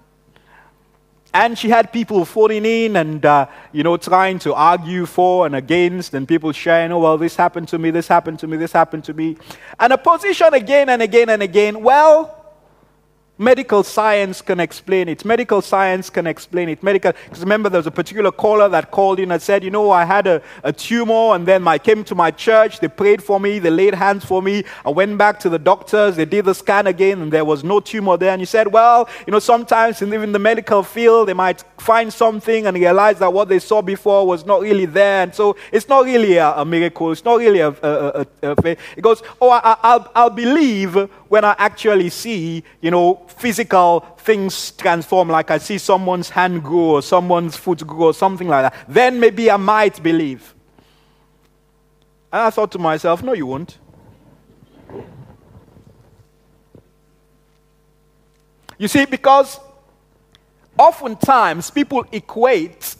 And 1.33 1.57
she 1.57 1.69
had 1.69 1.91
people 1.93 2.25
falling 2.25 2.65
in 2.65 2.95
and, 2.95 3.23
uh, 3.23 3.45
you 3.71 3.83
know, 3.83 3.97
trying 3.97 4.39
to 4.39 4.53
argue 4.53 5.05
for 5.05 5.45
and 5.45 5.55
against, 5.55 6.13
and 6.15 6.27
people 6.27 6.51
sharing, 6.51 6.91
oh, 6.91 6.99
well, 6.99 7.17
this 7.17 7.35
happened 7.35 7.67
to 7.67 7.77
me, 7.77 7.91
this 7.91 8.07
happened 8.07 8.39
to 8.39 8.47
me, 8.47 8.57
this 8.57 8.71
happened 8.71 9.03
to 9.03 9.13
me. 9.13 9.37
And 9.79 9.93
a 9.93 9.97
position 9.97 10.53
again 10.53 10.89
and 10.89 11.01
again 11.01 11.29
and 11.29 11.43
again, 11.43 11.83
well, 11.83 12.38
Medical 13.41 13.83
science 13.83 14.41
can 14.41 14.59
explain 14.59 15.07
it. 15.07 15.23
Medical 15.23 15.61
science 15.61 16.09
can 16.09 16.27
explain 16.27 16.67
it. 16.67 16.83
Medical, 16.83 17.13
because 17.23 17.39
remember, 17.39 17.69
there 17.69 17.79
was 17.79 17.87
a 17.87 17.91
particular 17.91 18.33
caller 18.33 18.67
that 18.67 18.91
called 18.91 19.17
in 19.17 19.31
and 19.31 19.41
said, 19.41 19.63
You 19.63 19.71
know, 19.71 19.91
I 19.91 20.03
had 20.03 20.27
a, 20.27 20.41
a 20.61 20.73
tumor, 20.73 21.35
and 21.35 21.47
then 21.47 21.65
I 21.65 21.77
came 21.77 22.03
to 22.03 22.15
my 22.15 22.31
church. 22.31 22.81
They 22.81 22.89
prayed 22.89 23.23
for 23.23 23.39
me, 23.39 23.59
they 23.59 23.69
laid 23.69 23.93
hands 23.93 24.25
for 24.25 24.41
me. 24.41 24.65
I 24.83 24.89
went 24.89 25.17
back 25.17 25.39
to 25.39 25.49
the 25.49 25.57
doctors, 25.57 26.17
they 26.17 26.25
did 26.25 26.43
the 26.43 26.53
scan 26.53 26.87
again, 26.87 27.21
and 27.21 27.31
there 27.31 27.45
was 27.45 27.63
no 27.63 27.79
tumor 27.79 28.17
there. 28.17 28.33
And 28.33 28.41
you 28.41 28.45
said, 28.45 28.67
Well, 28.67 29.07
you 29.25 29.31
know, 29.31 29.39
sometimes 29.39 30.01
in 30.01 30.13
even 30.13 30.33
the 30.33 30.39
medical 30.39 30.83
field, 30.83 31.29
they 31.29 31.33
might 31.33 31.63
find 31.77 32.11
something 32.11 32.67
and 32.67 32.75
realize 32.75 33.19
that 33.19 33.31
what 33.31 33.47
they 33.47 33.59
saw 33.59 33.81
before 33.81 34.27
was 34.27 34.45
not 34.45 34.59
really 34.59 34.85
there. 34.85 35.23
And 35.23 35.33
so 35.33 35.55
it's 35.71 35.87
not 35.87 36.03
really 36.03 36.35
a, 36.35 36.55
a 36.57 36.65
miracle. 36.65 37.13
It's 37.13 37.23
not 37.23 37.39
really 37.39 37.61
a, 37.61 37.69
a, 37.69 38.25
a, 38.43 38.51
a 38.51 38.77
It 38.97 39.01
goes, 39.01 39.23
Oh, 39.39 39.49
I, 39.49 39.77
I'll, 39.81 40.11
I'll 40.13 40.29
believe 40.29 41.09
when 41.29 41.45
I 41.45 41.55
actually 41.57 42.09
see, 42.09 42.63
you 42.81 42.91
know, 42.91 43.21
physical 43.27 44.01
things 44.17 44.71
transform, 44.71 45.29
like 45.29 45.51
I 45.51 45.59
see 45.59 45.77
someone's 45.77 46.29
hand 46.29 46.63
grow 46.63 46.95
or 46.95 47.01
someone's 47.01 47.55
foot 47.55 47.85
grow 47.85 48.07
or 48.07 48.13
something 48.13 48.47
like 48.47 48.71
that, 48.71 48.85
then 48.87 49.19
maybe 49.19 49.49
I 49.49 49.57
might 49.57 50.01
believe. 50.01 50.55
And 52.33 52.41
I 52.41 52.49
thought 52.49 52.71
to 52.73 52.79
myself, 52.79 53.23
no, 53.23 53.33
you 53.33 53.45
won't. 53.45 53.77
You 58.79 58.87
see, 58.87 59.05
because 59.05 59.59
oftentimes 60.77 61.69
people 61.69 62.05
equate 62.11 62.95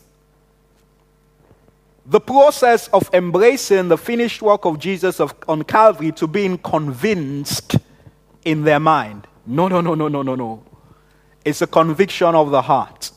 the 2.05 2.19
process 2.19 2.87
of 2.89 3.09
embracing 3.13 3.87
the 3.87 3.97
finished 3.97 4.41
work 4.41 4.65
of 4.65 4.77
Jesus 4.77 5.19
of, 5.19 5.33
on 5.47 5.63
Calvary 5.63 6.11
to 6.13 6.27
being 6.27 6.57
convinced 6.57 7.77
in 8.45 8.63
their 8.63 8.79
mind. 8.79 9.27
No, 9.45 9.67
no, 9.67 9.81
no, 9.81 9.95
no, 9.95 10.07
no, 10.07 10.21
no, 10.21 10.35
no. 10.35 10.63
It's 11.43 11.61
a 11.61 11.67
conviction 11.67 12.35
of 12.35 12.51
the 12.51 12.61
heart. 12.61 13.11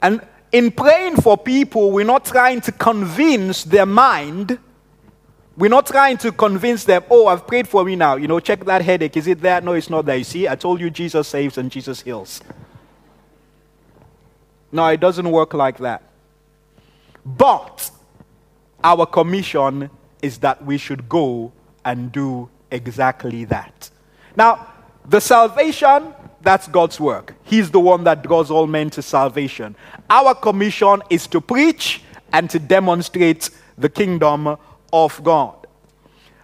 And 0.00 0.24
in 0.52 0.70
praying 0.70 1.16
for 1.16 1.36
people, 1.36 1.90
we're 1.90 2.04
not 2.04 2.24
trying 2.24 2.60
to 2.62 2.72
convince 2.72 3.64
their 3.64 3.86
mind. 3.86 4.58
We're 5.56 5.70
not 5.70 5.86
trying 5.86 6.18
to 6.18 6.30
convince 6.30 6.84
them, 6.84 7.02
oh, 7.10 7.26
I've 7.26 7.46
prayed 7.46 7.66
for 7.66 7.88
you 7.88 7.96
now. 7.96 8.16
You 8.16 8.28
know, 8.28 8.38
check 8.38 8.64
that 8.64 8.82
headache. 8.82 9.16
Is 9.16 9.26
it 9.26 9.40
there? 9.40 9.60
No, 9.60 9.72
it's 9.72 9.90
not 9.90 10.06
there. 10.06 10.16
You 10.16 10.24
see, 10.24 10.46
I 10.46 10.54
told 10.54 10.80
you 10.80 10.88
Jesus 10.88 11.26
saves 11.26 11.58
and 11.58 11.70
Jesus 11.70 12.00
heals. 12.02 12.40
No, 14.70 14.86
it 14.86 15.00
doesn't 15.00 15.28
work 15.28 15.54
like 15.54 15.78
that. 15.78 16.02
But 17.24 17.90
our 18.84 19.04
commission 19.06 19.90
is 20.22 20.38
that 20.38 20.64
we 20.64 20.78
should 20.78 21.08
go 21.08 21.52
and 21.84 22.12
do 22.12 22.48
exactly 22.70 23.44
that. 23.46 23.90
Now, 24.36 24.68
the 25.08 25.20
salvation, 25.20 26.14
that's 26.42 26.68
God's 26.68 27.00
work. 27.00 27.34
He's 27.44 27.70
the 27.70 27.80
one 27.80 28.04
that 28.04 28.22
draws 28.22 28.50
all 28.50 28.66
men 28.66 28.90
to 28.90 29.02
salvation. 29.02 29.74
Our 30.08 30.34
commission 30.34 31.02
is 31.10 31.26
to 31.28 31.40
preach 31.40 32.02
and 32.32 32.48
to 32.50 32.58
demonstrate 32.58 33.50
the 33.76 33.88
kingdom 33.88 34.56
of 34.92 35.22
God. 35.24 35.57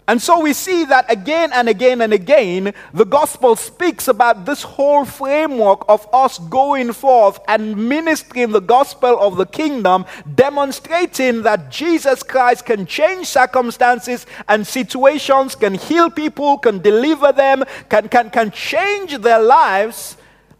And 0.06 0.20
so 0.20 0.40
we 0.40 0.52
see 0.52 0.84
that 0.84 1.10
again 1.10 1.50
and 1.54 1.66
again 1.66 2.02
and 2.02 2.12
again, 2.12 2.74
the 2.92 3.06
gospel 3.06 3.56
speaks 3.56 4.06
about 4.06 4.44
this 4.44 4.62
whole 4.62 5.06
framework 5.06 5.82
of 5.88 6.06
us 6.12 6.38
going 6.38 6.92
forth 6.92 7.40
and 7.48 7.88
ministering 7.88 8.52
the 8.52 8.60
gospel 8.60 9.18
of 9.18 9.36
the 9.36 9.46
kingdom, 9.46 10.04
demonstrating 10.34 11.40
that 11.42 11.70
Jesus 11.70 12.22
Christ 12.22 12.66
can 12.66 12.84
change 12.84 13.28
circumstances 13.28 14.26
and 14.46 14.66
situations, 14.66 15.54
can 15.54 15.72
heal 15.72 16.10
people, 16.10 16.58
can 16.58 16.80
deliver 16.80 17.32
them, 17.32 17.64
can, 17.88 18.08
can, 18.10 18.28
can 18.28 18.50
change 18.50 19.16
their 19.18 19.40
lives, 19.40 20.18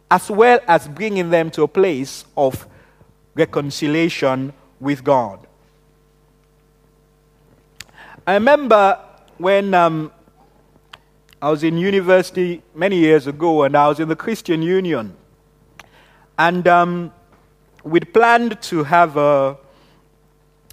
as 0.09 0.27
well 0.29 0.59
as 0.67 0.87
bringing 0.87 1.29
them 1.29 1.51
to 1.51 1.61
a 1.61 1.67
place 1.67 2.25
of 2.35 2.67
reconciliation 3.35 4.53
with 4.79 5.03
God. 5.03 5.45
I 8.25 8.33
remember 8.33 9.04
when 9.37 9.73
um, 9.73 10.11
I 11.41 11.49
was 11.49 11.63
in 11.63 11.77
university 11.77 12.61
many 12.73 12.97
years 12.97 13.27
ago 13.27 13.63
and 13.63 13.75
I 13.75 13.87
was 13.87 13.99
in 13.99 14.07
the 14.07 14.15
Christian 14.15 14.61
Union. 14.61 15.15
And 16.37 16.67
um, 16.67 17.13
we'd 17.83 18.13
planned 18.13 18.61
to 18.63 18.83
have 18.83 19.17
a, 19.17 19.57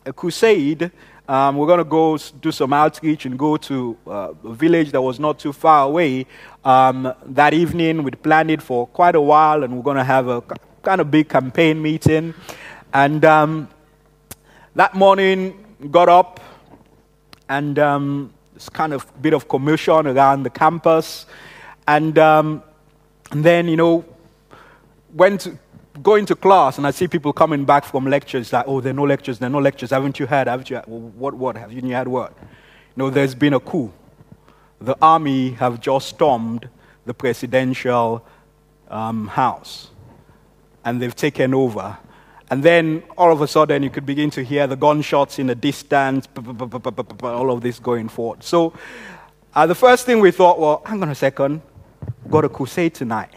a 0.06 0.12
crusade. 0.12 0.90
Um, 1.28 1.56
we're 1.56 1.66
going 1.66 1.78
to 1.78 1.84
go 1.84 2.16
do 2.16 2.52
some 2.52 2.72
outreach 2.72 3.26
and 3.26 3.38
go 3.38 3.56
to 3.56 3.96
uh, 4.06 4.32
a 4.44 4.54
village 4.54 4.92
that 4.92 5.00
was 5.00 5.18
not 5.18 5.38
too 5.38 5.52
far 5.52 5.86
away. 5.86 6.26
Um, 6.64 7.12
that 7.26 7.54
evening, 7.54 8.02
we'd 8.02 8.22
planned 8.22 8.50
it 8.50 8.62
for 8.62 8.86
quite 8.88 9.14
a 9.14 9.20
while, 9.20 9.62
and 9.62 9.76
we're 9.76 9.82
going 9.82 9.96
to 9.96 10.04
have 10.04 10.28
a 10.28 10.42
kind 10.82 11.00
of 11.00 11.10
big 11.10 11.28
campaign 11.28 11.80
meeting. 11.80 12.34
And 12.92 13.24
um, 13.24 13.68
that 14.74 14.94
morning, 14.94 15.76
got 15.90 16.08
up 16.08 16.40
and 17.48 17.78
um, 17.78 18.32
kind 18.68 18.92
of 18.92 19.06
bit 19.20 19.32
of 19.34 19.48
commotion 19.48 20.06
around 20.06 20.42
the 20.42 20.50
campus. 20.50 21.26
And, 21.86 22.18
um, 22.18 22.62
and 23.30 23.44
then, 23.44 23.68
you 23.68 23.76
know, 23.76 24.04
went 25.14 25.42
to, 25.42 25.58
going 26.02 26.24
to 26.26 26.34
class 26.34 26.78
and 26.78 26.86
I 26.86 26.90
see 26.90 27.06
people 27.06 27.32
coming 27.32 27.64
back 27.64 27.84
from 27.84 28.06
lectures 28.06 28.52
like, 28.52 28.66
oh, 28.66 28.80
there 28.80 28.90
are 28.92 28.94
no 28.94 29.04
lectures, 29.04 29.38
there 29.38 29.48
are 29.48 29.50
no 29.50 29.58
lectures. 29.58 29.90
Haven't 29.90 30.18
you 30.18 30.26
heard? 30.26 30.48
Haven't 30.48 30.70
you 30.70 30.76
heard? 30.76 30.86
Well, 30.86 31.00
what, 31.00 31.34
what? 31.34 31.56
Have 31.56 31.72
you 31.72 31.82
heard 31.94 32.08
what? 32.08 32.32
You 32.40 32.46
know, 32.96 33.10
there's 33.10 33.34
been 33.34 33.54
a 33.54 33.60
coup. 33.60 33.92
The 34.80 34.96
army 35.00 35.52
have 35.52 35.80
just 35.80 36.08
stormed 36.08 36.68
the 37.04 37.14
presidential 37.14 38.24
um, 38.88 39.28
house 39.28 39.90
and 40.84 41.00
they've 41.00 41.14
taken 41.14 41.54
over 41.54 41.98
and 42.52 42.62
then 42.62 43.02
all 43.16 43.32
of 43.32 43.40
a 43.40 43.48
sudden, 43.48 43.82
you 43.82 43.88
could 43.88 44.04
begin 44.04 44.28
to 44.32 44.44
hear 44.44 44.66
the 44.66 44.76
gunshots 44.76 45.38
in 45.38 45.46
the 45.46 45.54
distance, 45.54 46.28
all 47.22 47.50
of 47.50 47.62
this 47.62 47.78
going 47.78 48.10
forward. 48.10 48.44
So, 48.44 48.74
uh, 49.54 49.64
the 49.66 49.74
first 49.74 50.04
thing 50.04 50.20
we 50.20 50.32
thought, 50.32 50.60
well, 50.60 50.82
hang 50.84 51.02
on 51.02 51.08
a 51.08 51.14
second, 51.14 51.62
got 52.28 52.44
a 52.44 52.50
crusade 52.50 52.92
tonight. 52.92 53.30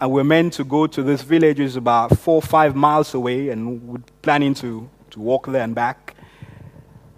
And 0.00 0.10
we're 0.10 0.24
meant 0.24 0.54
to 0.54 0.64
go 0.64 0.88
to 0.88 1.00
this 1.04 1.22
village, 1.22 1.60
is 1.60 1.76
about 1.76 2.18
four 2.18 2.34
or 2.34 2.42
five 2.42 2.74
miles 2.74 3.14
away, 3.14 3.50
and 3.50 3.80
we're 3.84 4.02
planning 4.20 4.54
to, 4.54 4.90
to 5.10 5.20
walk 5.20 5.46
there 5.46 5.62
and 5.62 5.72
back. 5.72 6.16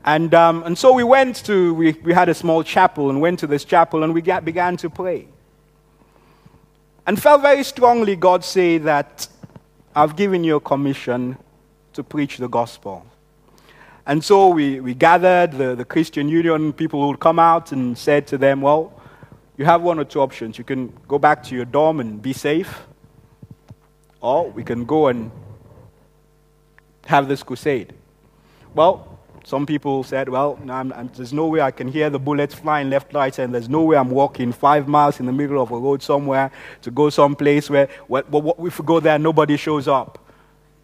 And, 0.04 0.34
um, 0.34 0.64
and 0.64 0.76
so 0.76 0.92
we 0.92 1.02
went 1.02 1.46
to, 1.46 1.72
we, 1.72 1.92
we 1.92 2.12
had 2.12 2.28
a 2.28 2.34
small 2.34 2.62
chapel 2.62 3.08
and 3.08 3.22
went 3.22 3.38
to 3.38 3.46
this 3.46 3.64
chapel 3.64 4.02
and 4.02 4.12
we 4.12 4.20
got, 4.20 4.44
began 4.44 4.76
to 4.76 4.90
pray. 4.90 5.28
And 7.06 7.20
felt 7.20 7.40
very 7.40 7.64
strongly 7.64 8.16
God 8.16 8.44
say 8.44 8.76
that 8.78 9.28
I've 9.96 10.16
given 10.16 10.42
you 10.42 10.56
a 10.56 10.60
commission 10.60 11.36
to 11.92 12.02
preach 12.02 12.38
the 12.38 12.48
gospel. 12.48 13.06
And 14.06 14.22
so 14.24 14.48
we, 14.48 14.80
we 14.80 14.92
gathered, 14.92 15.52
the, 15.52 15.76
the 15.76 15.84
Christian 15.84 16.28
Union 16.28 16.72
people 16.72 17.00
who 17.00 17.08
would 17.08 17.20
come 17.20 17.38
out 17.38 17.70
and 17.70 17.96
said 17.96 18.26
to 18.28 18.38
them, 18.38 18.60
Well, 18.60 18.92
you 19.56 19.64
have 19.64 19.82
one 19.82 20.00
or 20.00 20.04
two 20.04 20.20
options. 20.20 20.58
You 20.58 20.64
can 20.64 20.92
go 21.06 21.18
back 21.18 21.44
to 21.44 21.54
your 21.54 21.64
dorm 21.64 22.00
and 22.00 22.20
be 22.20 22.32
safe, 22.32 22.82
or 24.20 24.50
we 24.50 24.64
can 24.64 24.84
go 24.84 25.06
and 25.06 25.30
have 27.06 27.28
this 27.28 27.42
crusade. 27.42 27.94
Well, 28.74 29.13
some 29.44 29.66
people 29.66 30.02
said, 30.04 30.30
well, 30.30 30.58
I'm, 30.70 30.90
I'm, 30.94 31.10
there's 31.14 31.34
no 31.34 31.46
way 31.46 31.60
I 31.60 31.70
can 31.70 31.86
hear 31.86 32.08
the 32.08 32.18
bullets 32.18 32.54
flying 32.54 32.88
left, 32.88 33.12
right, 33.12 33.38
and 33.38 33.54
there's 33.54 33.68
no 33.68 33.82
way 33.82 33.96
I'm 33.98 34.10
walking 34.10 34.52
five 34.52 34.88
miles 34.88 35.20
in 35.20 35.26
the 35.26 35.32
middle 35.32 35.62
of 35.62 35.70
a 35.70 35.76
road 35.76 36.02
somewhere 36.02 36.50
to 36.80 36.90
go 36.90 37.10
someplace 37.10 37.68
where, 37.68 37.88
what, 38.06 38.26
if 38.60 38.80
we 38.80 38.86
go 38.86 39.00
there, 39.00 39.18
nobody 39.18 39.58
shows 39.58 39.86
up 39.86 40.18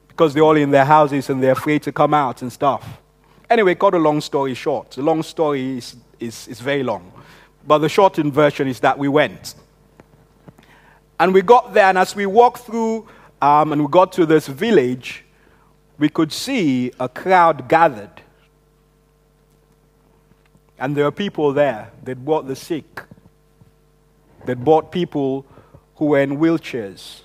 because 0.09 0.35
they're 0.35 0.43
all 0.43 0.57
in 0.57 0.71
their 0.71 0.85
houses 0.85 1.31
and 1.31 1.43
they're 1.43 1.53
afraid 1.53 1.83
to 1.85 1.93
come 1.93 2.13
out 2.13 2.43
and 2.43 2.53
stuff. 2.53 3.01
Anyway, 3.49 3.75
cut 3.75 3.95
a 3.95 3.99
long 3.99 4.21
story 4.21 4.53
short. 4.53 4.91
The 4.91 5.03
long 5.03 5.23
story 5.23 5.79
is, 5.79 5.97
is, 6.21 6.47
is 6.47 6.61
very 6.61 6.83
long. 6.83 7.11
But 7.67 7.79
the 7.79 7.89
shortened 7.89 8.35
version 8.35 8.69
is 8.69 8.81
that 8.81 8.99
we 8.99 9.09
went. 9.09 9.55
And 11.19 11.33
we 11.33 11.41
got 11.41 11.73
there, 11.73 11.87
and 11.87 11.97
as 11.97 12.15
we 12.15 12.27
walked 12.27 12.61
through 12.61 13.09
um, 13.41 13.73
and 13.73 13.83
we 13.83 13.89
got 13.91 14.13
to 14.13 14.27
this 14.27 14.47
village, 14.47 15.25
we 15.99 16.11
could 16.11 16.31
see 16.31 16.93
a 17.01 17.09
crowd 17.09 17.67
gathered. 17.67 18.21
And 20.81 20.97
there 20.97 21.05
are 21.05 21.13
people 21.13 21.53
there 21.53 21.93
that 22.05 22.25
brought 22.25 22.49
the 22.49 22.57
sick, 22.57 23.03
that 24.47 24.65
brought 24.65 24.91
people 24.91 25.45
who 25.97 26.07
were 26.07 26.21
in 26.21 26.39
wheelchairs. 26.39 27.21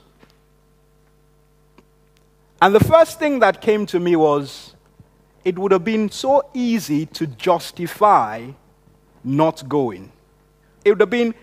And 2.61 2.75
the 2.75 2.83
first 2.83 3.17
thing 3.17 3.39
that 3.39 3.61
came 3.61 3.85
to 3.87 3.99
me 3.99 4.17
was 4.17 4.75
it 5.45 5.57
would 5.57 5.71
have 5.71 5.85
been 5.85 6.11
so 6.11 6.49
easy 6.53 7.05
to 7.07 7.27
justify 7.27 8.49
not 9.23 9.67
going. 9.69 10.11
It 10.83 10.91
would 10.91 10.99
have 10.99 11.09
been 11.09 11.33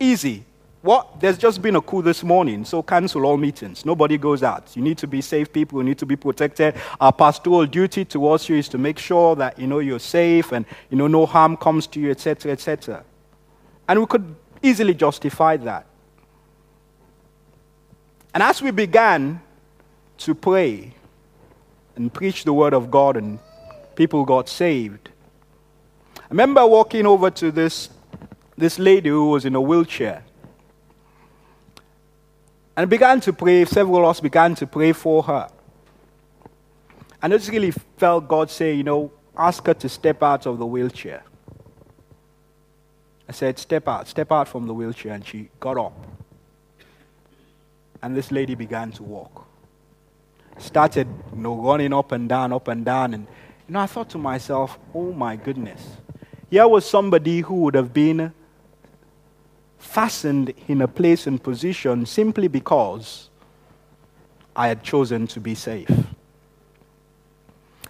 easy. 0.00 0.44
What? 0.88 1.20
There's 1.20 1.36
just 1.36 1.60
been 1.60 1.76
a 1.76 1.82
coup 1.82 2.00
this 2.00 2.22
morning, 2.22 2.64
so 2.64 2.82
cancel 2.82 3.26
all 3.26 3.36
meetings. 3.36 3.84
Nobody 3.84 4.16
goes 4.16 4.42
out. 4.42 4.74
You 4.74 4.80
need 4.80 4.96
to 4.96 5.06
be 5.06 5.20
safe 5.20 5.52
people, 5.52 5.80
you 5.80 5.84
need 5.84 5.98
to 5.98 6.06
be 6.06 6.16
protected. 6.16 6.76
Our 6.98 7.12
pastoral 7.12 7.66
duty 7.66 8.06
towards 8.06 8.48
you 8.48 8.56
is 8.56 8.70
to 8.70 8.78
make 8.78 8.98
sure 8.98 9.36
that 9.36 9.58
you 9.58 9.66
know 9.66 9.80
you're 9.80 9.98
safe 9.98 10.50
and 10.50 10.64
you 10.88 10.96
know 10.96 11.06
no 11.06 11.26
harm 11.26 11.58
comes 11.58 11.86
to 11.88 12.00
you, 12.00 12.10
etc., 12.10 12.52
etc. 12.52 13.04
And 13.86 14.00
we 14.00 14.06
could 14.06 14.34
easily 14.62 14.94
justify 14.94 15.58
that. 15.58 15.84
And 18.32 18.42
as 18.42 18.62
we 18.62 18.70
began 18.70 19.42
to 20.16 20.34
pray 20.34 20.94
and 21.96 22.10
preach 22.10 22.44
the 22.44 22.54
word 22.54 22.72
of 22.72 22.90
God 22.90 23.18
and 23.18 23.38
people 23.94 24.24
got 24.24 24.48
saved, 24.48 25.10
I 26.16 26.28
remember 26.30 26.66
walking 26.66 27.04
over 27.04 27.28
to 27.32 27.50
this, 27.50 27.90
this 28.56 28.78
lady 28.78 29.10
who 29.10 29.28
was 29.28 29.44
in 29.44 29.54
a 29.54 29.60
wheelchair. 29.60 30.24
And 32.78 32.88
began 32.88 33.20
to 33.22 33.32
pray, 33.32 33.64
several 33.64 34.04
of 34.04 34.10
us 34.10 34.20
began 34.20 34.54
to 34.54 34.64
pray 34.64 34.92
for 34.92 35.24
her. 35.24 35.48
And 37.20 37.34
I 37.34 37.36
just 37.36 37.50
really 37.50 37.72
felt 37.72 38.28
God 38.28 38.52
say, 38.52 38.72
you 38.72 38.84
know, 38.84 39.10
ask 39.36 39.66
her 39.66 39.74
to 39.74 39.88
step 39.88 40.22
out 40.22 40.46
of 40.46 40.60
the 40.60 40.64
wheelchair. 40.64 41.24
I 43.28 43.32
said, 43.32 43.58
step 43.58 43.88
out, 43.88 44.06
step 44.06 44.30
out 44.30 44.46
from 44.46 44.68
the 44.68 44.74
wheelchair. 44.74 45.12
And 45.12 45.26
she 45.26 45.48
got 45.58 45.76
up. 45.76 46.06
And 48.00 48.16
this 48.16 48.30
lady 48.30 48.54
began 48.54 48.92
to 48.92 49.02
walk. 49.02 49.44
Started, 50.58 51.08
you 51.34 51.42
know, 51.42 51.56
running 51.56 51.92
up 51.92 52.12
and 52.12 52.28
down, 52.28 52.52
up 52.52 52.68
and 52.68 52.84
down. 52.84 53.12
And, 53.12 53.26
you 53.66 53.72
know, 53.72 53.80
I 53.80 53.86
thought 53.86 54.10
to 54.10 54.18
myself, 54.18 54.78
oh 54.94 55.10
my 55.12 55.34
goodness. 55.34 55.84
Here 56.48 56.68
was 56.68 56.88
somebody 56.88 57.40
who 57.40 57.56
would 57.56 57.74
have 57.74 57.92
been 57.92 58.32
fastened 59.78 60.52
in 60.66 60.82
a 60.82 60.88
place 60.88 61.26
and 61.26 61.42
position 61.42 62.04
simply 62.04 62.48
because 62.48 63.30
I 64.54 64.68
had 64.68 64.82
chosen 64.82 65.26
to 65.28 65.40
be 65.40 65.54
safe. 65.54 65.90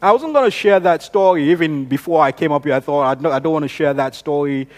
I 0.01 0.12
wasn't 0.12 0.33
going 0.33 0.44
to 0.44 0.51
share 0.51 0.79
that 0.81 1.03
story 1.03 1.51
even 1.51 1.87
before 1.87 2.22
I 2.22 2.31
came 2.31 2.53
up 2.53 2.64
here. 2.64 2.74
I 2.74 2.81
thought, 2.81 3.24
I 3.24 3.38
don't 3.40 3.53
want 3.53 3.64
to 3.64 3.68
share 3.68 3.92
that 3.94 4.14
story. 4.14 4.68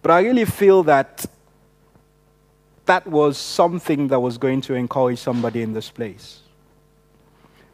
But 0.00 0.12
I 0.12 0.22
really 0.22 0.46
feel 0.46 0.82
that 0.84 1.26
that 2.86 3.06
was 3.06 3.36
something 3.36 4.08
that 4.08 4.20
was 4.20 4.38
going 4.38 4.60
to 4.62 4.74
encourage 4.74 5.18
somebody 5.18 5.62
in 5.62 5.72
this 5.72 5.90
place. 5.90 6.40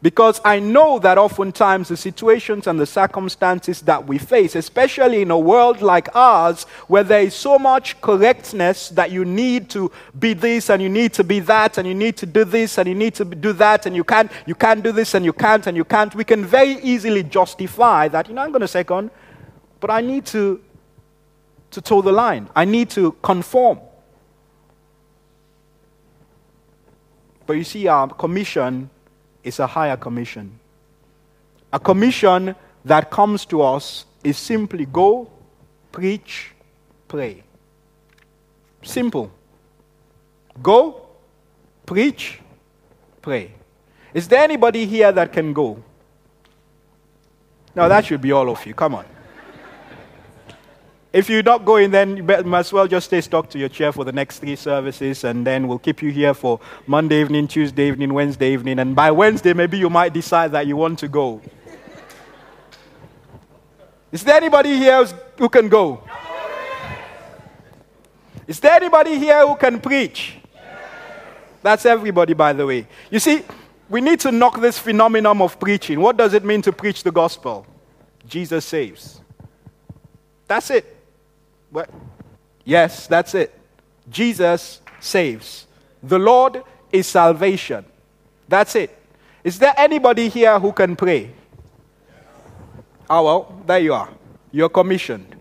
Because 0.01 0.41
I 0.43 0.59
know 0.59 0.97
that 0.99 1.19
oftentimes 1.19 1.89
the 1.89 1.97
situations 1.97 2.65
and 2.65 2.79
the 2.79 2.87
circumstances 2.87 3.81
that 3.81 4.07
we 4.07 4.17
face, 4.17 4.55
especially 4.55 5.21
in 5.21 5.29
a 5.29 5.37
world 5.37 5.83
like 5.83 6.15
ours, 6.15 6.63
where 6.87 7.03
there 7.03 7.21
is 7.21 7.35
so 7.35 7.59
much 7.59 8.01
correctness 8.01 8.89
that 8.89 9.11
you 9.11 9.25
need 9.25 9.69
to 9.69 9.91
be 10.17 10.33
this 10.33 10.71
and 10.71 10.81
you 10.81 10.89
need 10.89 11.13
to 11.13 11.23
be 11.23 11.39
that 11.41 11.77
and 11.77 11.87
you 11.87 11.93
need 11.93 12.17
to 12.17 12.25
do 12.25 12.43
this 12.43 12.79
and 12.79 12.89
you 12.89 12.95
need 12.95 13.13
to 13.13 13.25
do 13.25 13.53
that 13.53 13.85
and 13.85 13.95
you 13.95 14.03
can't, 14.03 14.31
you 14.47 14.55
can't 14.55 14.81
do 14.81 14.91
this 14.91 15.13
and 15.13 15.23
you 15.23 15.33
can't 15.33 15.67
and 15.67 15.77
you 15.77 15.85
can't, 15.85 16.15
we 16.15 16.23
can 16.23 16.45
very 16.45 16.81
easily 16.81 17.21
justify 17.21 18.07
that, 18.07 18.27
you 18.27 18.33
know, 18.33 18.41
I'm 18.41 18.51
going 18.51 18.61
to 18.61 18.67
second, 18.67 19.11
but 19.79 19.91
I 19.91 20.01
need 20.01 20.25
to, 20.27 20.59
to 21.69 21.81
toe 21.81 22.01
the 22.01 22.11
line. 22.11 22.49
I 22.55 22.65
need 22.65 22.89
to 22.91 23.11
conform. 23.21 23.79
But 27.45 27.53
you 27.53 27.63
see, 27.63 27.85
our 27.87 28.07
commission 28.07 28.89
is 29.43 29.59
a 29.59 29.67
higher 29.67 29.97
commission. 29.97 30.59
A 31.73 31.79
commission 31.79 32.55
that 32.85 33.09
comes 33.09 33.45
to 33.45 33.61
us 33.61 34.05
is 34.23 34.37
simply 34.37 34.85
go, 34.85 35.29
preach, 35.91 36.51
pray. 37.07 37.43
Simple. 38.83 39.31
Go, 40.61 41.07
preach, 41.85 42.39
pray. 43.21 43.53
Is 44.13 44.27
there 44.27 44.43
anybody 44.43 44.85
here 44.85 45.11
that 45.11 45.31
can 45.31 45.53
go? 45.53 45.81
Now, 47.73 47.87
that 47.87 48.05
should 48.05 48.21
be 48.21 48.31
all 48.31 48.49
of 48.49 48.65
you. 48.65 48.73
Come 48.73 48.95
on. 48.95 49.05
If 51.13 51.29
you're 51.29 51.43
not 51.43 51.65
going, 51.65 51.91
then 51.91 52.15
you 52.15 52.23
might 52.23 52.59
as 52.59 52.71
well 52.71 52.87
just 52.87 53.07
stay 53.07 53.19
stuck 53.19 53.49
to 53.49 53.59
your 53.59 53.67
chair 53.67 53.91
for 53.91 54.05
the 54.05 54.13
next 54.13 54.39
three 54.39 54.55
services, 54.55 55.25
and 55.25 55.45
then 55.45 55.67
we'll 55.67 55.79
keep 55.79 56.01
you 56.01 56.09
here 56.09 56.33
for 56.33 56.61
Monday 56.87 57.19
evening, 57.19 57.49
Tuesday 57.49 57.89
evening, 57.89 58.13
Wednesday 58.13 58.53
evening, 58.53 58.79
and 58.79 58.95
by 58.95 59.11
Wednesday, 59.11 59.53
maybe 59.53 59.77
you 59.77 59.89
might 59.89 60.13
decide 60.13 60.53
that 60.53 60.67
you 60.67 60.77
want 60.77 60.99
to 60.99 61.09
go. 61.09 61.41
Is 64.09 64.23
there 64.23 64.35
anybody 64.35 64.77
here 64.77 65.05
who 65.37 65.49
can 65.49 65.67
go? 65.67 66.01
Is 68.47 68.61
there 68.61 68.73
anybody 68.73 69.17
here 69.19 69.45
who 69.45 69.57
can 69.57 69.81
preach? 69.81 70.37
That's 71.61 71.85
everybody, 71.85 72.33
by 72.33 72.53
the 72.53 72.65
way. 72.65 72.87
You 73.09 73.19
see, 73.19 73.43
we 73.89 73.99
need 73.99 74.21
to 74.21 74.31
knock 74.31 74.61
this 74.61 74.79
phenomenon 74.79 75.41
of 75.41 75.59
preaching. 75.59 75.99
What 75.99 76.15
does 76.15 76.33
it 76.33 76.45
mean 76.45 76.61
to 76.61 76.71
preach 76.71 77.03
the 77.03 77.11
gospel? 77.11 77.67
Jesus 78.25 78.63
saves. 78.63 79.19
That's 80.47 80.69
it. 80.69 81.00
What? 81.71 81.89
Yes, 82.65 83.07
that's 83.07 83.33
it. 83.33 83.57
Jesus 84.09 84.81
saves. 84.99 85.67
The 86.03 86.19
Lord 86.19 86.63
is 86.91 87.07
salvation. 87.07 87.85
That's 88.47 88.75
it. 88.75 88.95
Is 89.43 89.57
there 89.57 89.73
anybody 89.77 90.29
here 90.29 90.59
who 90.59 90.71
can 90.71 90.95
pray? 90.95 91.31
Oh, 93.09 93.23
well, 93.23 93.63
there 93.65 93.79
you 93.79 93.93
are. 93.93 94.09
You're 94.51 94.69
commissioned. 94.69 95.35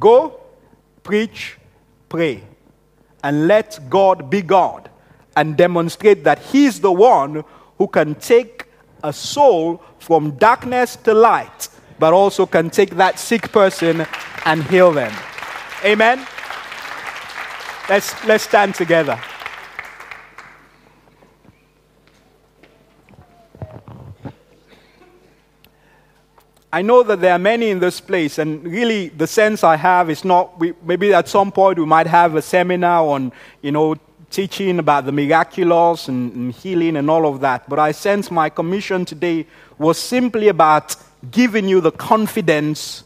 Go, 0.00 0.40
preach, 1.02 1.58
pray, 2.08 2.42
and 3.22 3.46
let 3.46 3.80
God 3.90 4.30
be 4.30 4.42
God 4.42 4.88
and 5.36 5.56
demonstrate 5.56 6.24
that 6.24 6.38
He's 6.38 6.80
the 6.80 6.92
one 6.92 7.44
who 7.76 7.88
can 7.88 8.14
take 8.14 8.64
a 9.04 9.12
soul 9.12 9.82
from 9.98 10.32
darkness 10.32 10.96
to 10.96 11.14
light, 11.14 11.68
but 11.98 12.12
also 12.12 12.46
can 12.46 12.70
take 12.70 12.90
that 12.96 13.18
sick 13.18 13.52
person 13.52 14.06
and 14.44 14.64
heal 14.64 14.92
them. 14.92 15.12
Amen? 15.84 16.26
Let's, 17.88 18.24
let's 18.24 18.44
stand 18.44 18.74
together. 18.74 19.18
I 26.72 26.82
know 26.82 27.02
that 27.04 27.20
there 27.20 27.32
are 27.32 27.38
many 27.38 27.70
in 27.70 27.78
this 27.78 28.00
place, 28.00 28.38
and 28.38 28.62
really 28.64 29.08
the 29.08 29.26
sense 29.26 29.64
I 29.64 29.76
have 29.76 30.10
is 30.10 30.24
not, 30.24 30.58
we, 30.58 30.74
maybe 30.82 31.14
at 31.14 31.28
some 31.28 31.50
point 31.50 31.78
we 31.78 31.86
might 31.86 32.06
have 32.06 32.34
a 32.34 32.42
seminar 32.42 33.06
on, 33.06 33.32
you 33.62 33.72
know, 33.72 33.96
teaching 34.30 34.78
about 34.78 35.06
the 35.06 35.12
miraculous 35.12 36.08
and, 36.08 36.32
and 36.34 36.52
healing 36.52 36.96
and 36.96 37.08
all 37.08 37.26
of 37.26 37.40
that, 37.40 37.68
but 37.68 37.78
I 37.78 37.92
sense 37.92 38.30
my 38.30 38.50
commission 38.50 39.04
today 39.04 39.46
was 39.78 39.98
simply 39.98 40.48
about 40.48 40.94
giving 41.30 41.68
you 41.68 41.80
the 41.80 41.92
confidence 41.92 43.04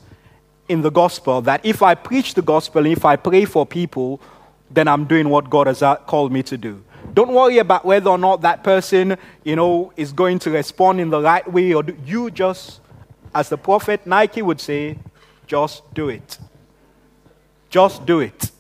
in 0.68 0.82
the 0.82 0.90
gospel 0.90 1.40
that 1.42 1.64
if 1.64 1.82
I 1.82 1.94
preach 1.94 2.34
the 2.34 2.42
gospel 2.42 2.84
and 2.84 2.92
if 2.92 3.04
I 3.04 3.16
pray 3.16 3.44
for 3.44 3.66
people, 3.66 4.20
then 4.70 4.88
I'm 4.88 5.04
doing 5.04 5.28
what 5.28 5.50
God 5.50 5.66
has 5.66 5.82
uh, 5.82 5.96
called 5.96 6.32
me 6.32 6.42
to 6.44 6.56
do. 6.56 6.82
Don't 7.14 7.32
worry 7.32 7.58
about 7.58 7.84
whether 7.84 8.10
or 8.10 8.18
not 8.18 8.40
that 8.42 8.64
person, 8.64 9.16
you 9.44 9.56
know, 9.56 9.92
is 9.96 10.12
going 10.12 10.38
to 10.40 10.50
respond 10.50 11.00
in 11.00 11.10
the 11.10 11.20
right 11.20 11.50
way 11.50 11.74
or 11.74 11.82
do, 11.82 11.96
you 12.06 12.30
just, 12.30 12.80
as 13.34 13.48
the 13.48 13.58
prophet 13.58 14.06
Nike 14.06 14.40
would 14.40 14.60
say, 14.60 14.98
just 15.46 15.82
do 15.92 16.08
it. 16.08 16.38
Just 17.68 18.06
do 18.06 18.20
it. 18.20 18.50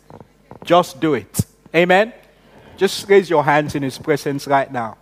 Just 0.64 1.00
do 1.00 1.14
it. 1.14 1.46
Amen. 1.74 2.12
Just 2.76 3.08
raise 3.08 3.30
your 3.30 3.44
hands 3.44 3.74
in 3.74 3.82
his 3.82 3.96
presence 3.98 4.46
right 4.46 4.70
now. 4.70 4.98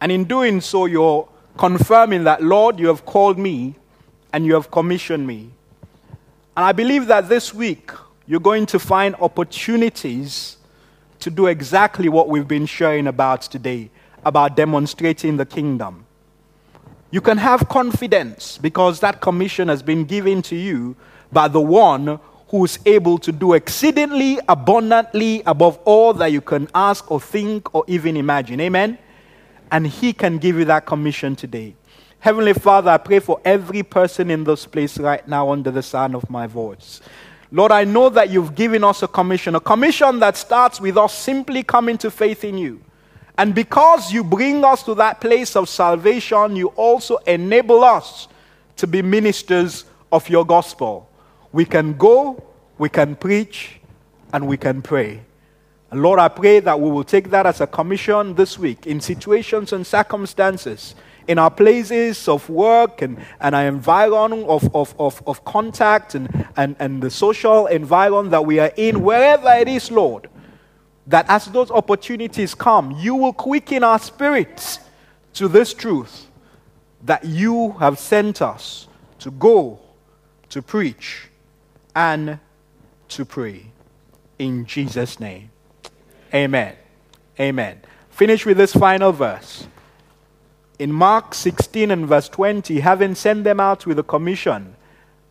And 0.00 0.12
in 0.12 0.24
doing 0.24 0.60
so, 0.60 0.86
you're 0.86 1.28
confirming 1.56 2.24
that, 2.24 2.42
Lord, 2.42 2.78
you 2.78 2.88
have 2.88 3.06
called 3.06 3.38
me 3.38 3.76
and 4.34 4.44
you 4.44 4.54
have 4.54 4.68
commissioned 4.68 5.24
me. 5.24 5.48
And 6.56 6.64
I 6.64 6.72
believe 6.72 7.06
that 7.06 7.28
this 7.28 7.54
week 7.54 7.92
you're 8.26 8.40
going 8.40 8.66
to 8.66 8.80
find 8.80 9.14
opportunities 9.20 10.56
to 11.20 11.30
do 11.30 11.46
exactly 11.46 12.08
what 12.08 12.28
we've 12.28 12.48
been 12.48 12.66
sharing 12.66 13.06
about 13.06 13.42
today 13.42 13.90
about 14.24 14.56
demonstrating 14.56 15.36
the 15.36 15.46
kingdom. 15.46 16.04
You 17.12 17.20
can 17.20 17.38
have 17.38 17.68
confidence 17.68 18.58
because 18.58 18.98
that 19.00 19.20
commission 19.20 19.68
has 19.68 19.82
been 19.84 20.04
given 20.04 20.42
to 20.42 20.56
you 20.56 20.96
by 21.30 21.46
the 21.46 21.60
one 21.60 22.18
who 22.48 22.64
is 22.64 22.80
able 22.86 23.18
to 23.18 23.30
do 23.30 23.52
exceedingly 23.52 24.40
abundantly 24.48 25.44
above 25.46 25.78
all 25.84 26.12
that 26.14 26.32
you 26.32 26.40
can 26.40 26.68
ask 26.74 27.08
or 27.08 27.20
think 27.20 27.72
or 27.72 27.84
even 27.86 28.16
imagine. 28.16 28.60
Amen? 28.60 28.98
and 29.74 29.86
He 29.86 30.12
can 30.12 30.38
give 30.38 30.56
you 30.56 30.64
that 30.66 30.86
commission 30.86 31.34
today. 31.34 31.74
Heavenly 32.24 32.54
Father, 32.54 32.90
I 32.90 32.96
pray 32.96 33.18
for 33.18 33.38
every 33.44 33.82
person 33.82 34.30
in 34.30 34.44
this 34.44 34.64
place 34.64 34.96
right 34.96 35.28
now 35.28 35.50
under 35.50 35.70
the 35.70 35.82
sound 35.82 36.14
of 36.14 36.30
my 36.30 36.46
voice. 36.46 37.02
Lord, 37.52 37.70
I 37.70 37.84
know 37.84 38.08
that 38.08 38.30
you've 38.30 38.54
given 38.54 38.82
us 38.82 39.02
a 39.02 39.08
commission, 39.08 39.56
a 39.56 39.60
commission 39.60 40.20
that 40.20 40.38
starts 40.38 40.80
with 40.80 40.96
us 40.96 41.12
simply 41.12 41.62
coming 41.62 41.98
to 41.98 42.10
faith 42.10 42.42
in 42.42 42.56
you. 42.56 42.80
And 43.36 43.54
because 43.54 44.10
you 44.10 44.24
bring 44.24 44.64
us 44.64 44.82
to 44.84 44.94
that 44.94 45.20
place 45.20 45.54
of 45.54 45.68
salvation, 45.68 46.56
you 46.56 46.68
also 46.68 47.18
enable 47.26 47.84
us 47.84 48.26
to 48.76 48.86
be 48.86 49.02
ministers 49.02 49.84
of 50.10 50.26
your 50.30 50.46
gospel. 50.46 51.06
We 51.52 51.66
can 51.66 51.92
go, 51.92 52.42
we 52.78 52.88
can 52.88 53.16
preach, 53.16 53.80
and 54.32 54.48
we 54.48 54.56
can 54.56 54.80
pray. 54.80 55.20
And 55.90 56.00
Lord, 56.00 56.18
I 56.18 56.28
pray 56.28 56.60
that 56.60 56.80
we 56.80 56.90
will 56.90 57.04
take 57.04 57.28
that 57.32 57.44
as 57.44 57.60
a 57.60 57.66
commission 57.66 58.34
this 58.34 58.58
week 58.58 58.86
in 58.86 59.02
situations 59.02 59.74
and 59.74 59.86
circumstances, 59.86 60.94
in 61.26 61.38
our 61.38 61.50
places 61.50 62.28
of 62.28 62.48
work 62.48 63.02
and, 63.02 63.18
and 63.40 63.54
our 63.54 63.66
environment 63.66 64.46
of, 64.48 64.74
of, 64.74 64.94
of, 64.98 65.22
of 65.26 65.44
contact 65.44 66.14
and, 66.14 66.46
and, 66.56 66.76
and 66.78 67.02
the 67.02 67.10
social 67.10 67.66
environment 67.66 68.30
that 68.30 68.44
we 68.44 68.58
are 68.58 68.72
in, 68.76 69.02
wherever 69.02 69.50
it 69.52 69.68
is, 69.68 69.90
Lord, 69.90 70.28
that 71.06 71.26
as 71.28 71.46
those 71.46 71.70
opportunities 71.70 72.54
come, 72.54 72.92
you 72.92 73.14
will 73.14 73.32
quicken 73.32 73.84
our 73.84 73.98
spirits 73.98 74.78
to 75.34 75.48
this 75.48 75.74
truth 75.74 76.26
that 77.02 77.24
you 77.24 77.72
have 77.72 77.98
sent 77.98 78.40
us 78.40 78.88
to 79.18 79.30
go, 79.30 79.78
to 80.48 80.62
preach, 80.62 81.28
and 81.94 82.38
to 83.08 83.24
pray. 83.24 83.66
In 84.38 84.64
Jesus' 84.66 85.20
name. 85.20 85.50
Amen. 86.32 86.74
Amen. 87.38 87.80
Finish 88.10 88.46
with 88.46 88.56
this 88.56 88.72
final 88.72 89.12
verse. 89.12 89.66
In 90.78 90.92
Mark 90.92 91.34
16 91.34 91.90
and 91.90 92.06
verse 92.06 92.28
20, 92.28 92.80
having 92.80 93.14
sent 93.14 93.44
them 93.44 93.60
out 93.60 93.86
with 93.86 93.98
a 93.98 94.02
commission, 94.02 94.74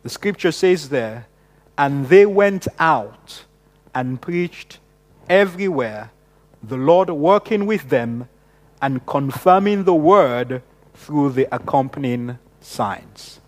the 0.02 0.08
scripture 0.08 0.52
says 0.52 0.88
there, 0.88 1.26
and 1.76 2.08
they 2.08 2.24
went 2.24 2.66
out 2.78 3.44
and 3.94 4.20
preached 4.20 4.78
everywhere, 5.28 6.10
the 6.62 6.76
Lord 6.76 7.10
working 7.10 7.66
with 7.66 7.90
them 7.90 8.28
and 8.80 9.04
confirming 9.06 9.84
the 9.84 9.94
word 9.94 10.62
through 10.94 11.30
the 11.30 11.54
accompanying 11.54 12.38
signs. 12.60 13.40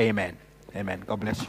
Amen. 0.00 0.36
Amen. 0.74 1.02
God 1.06 1.20
bless 1.20 1.42
you. 1.42 1.48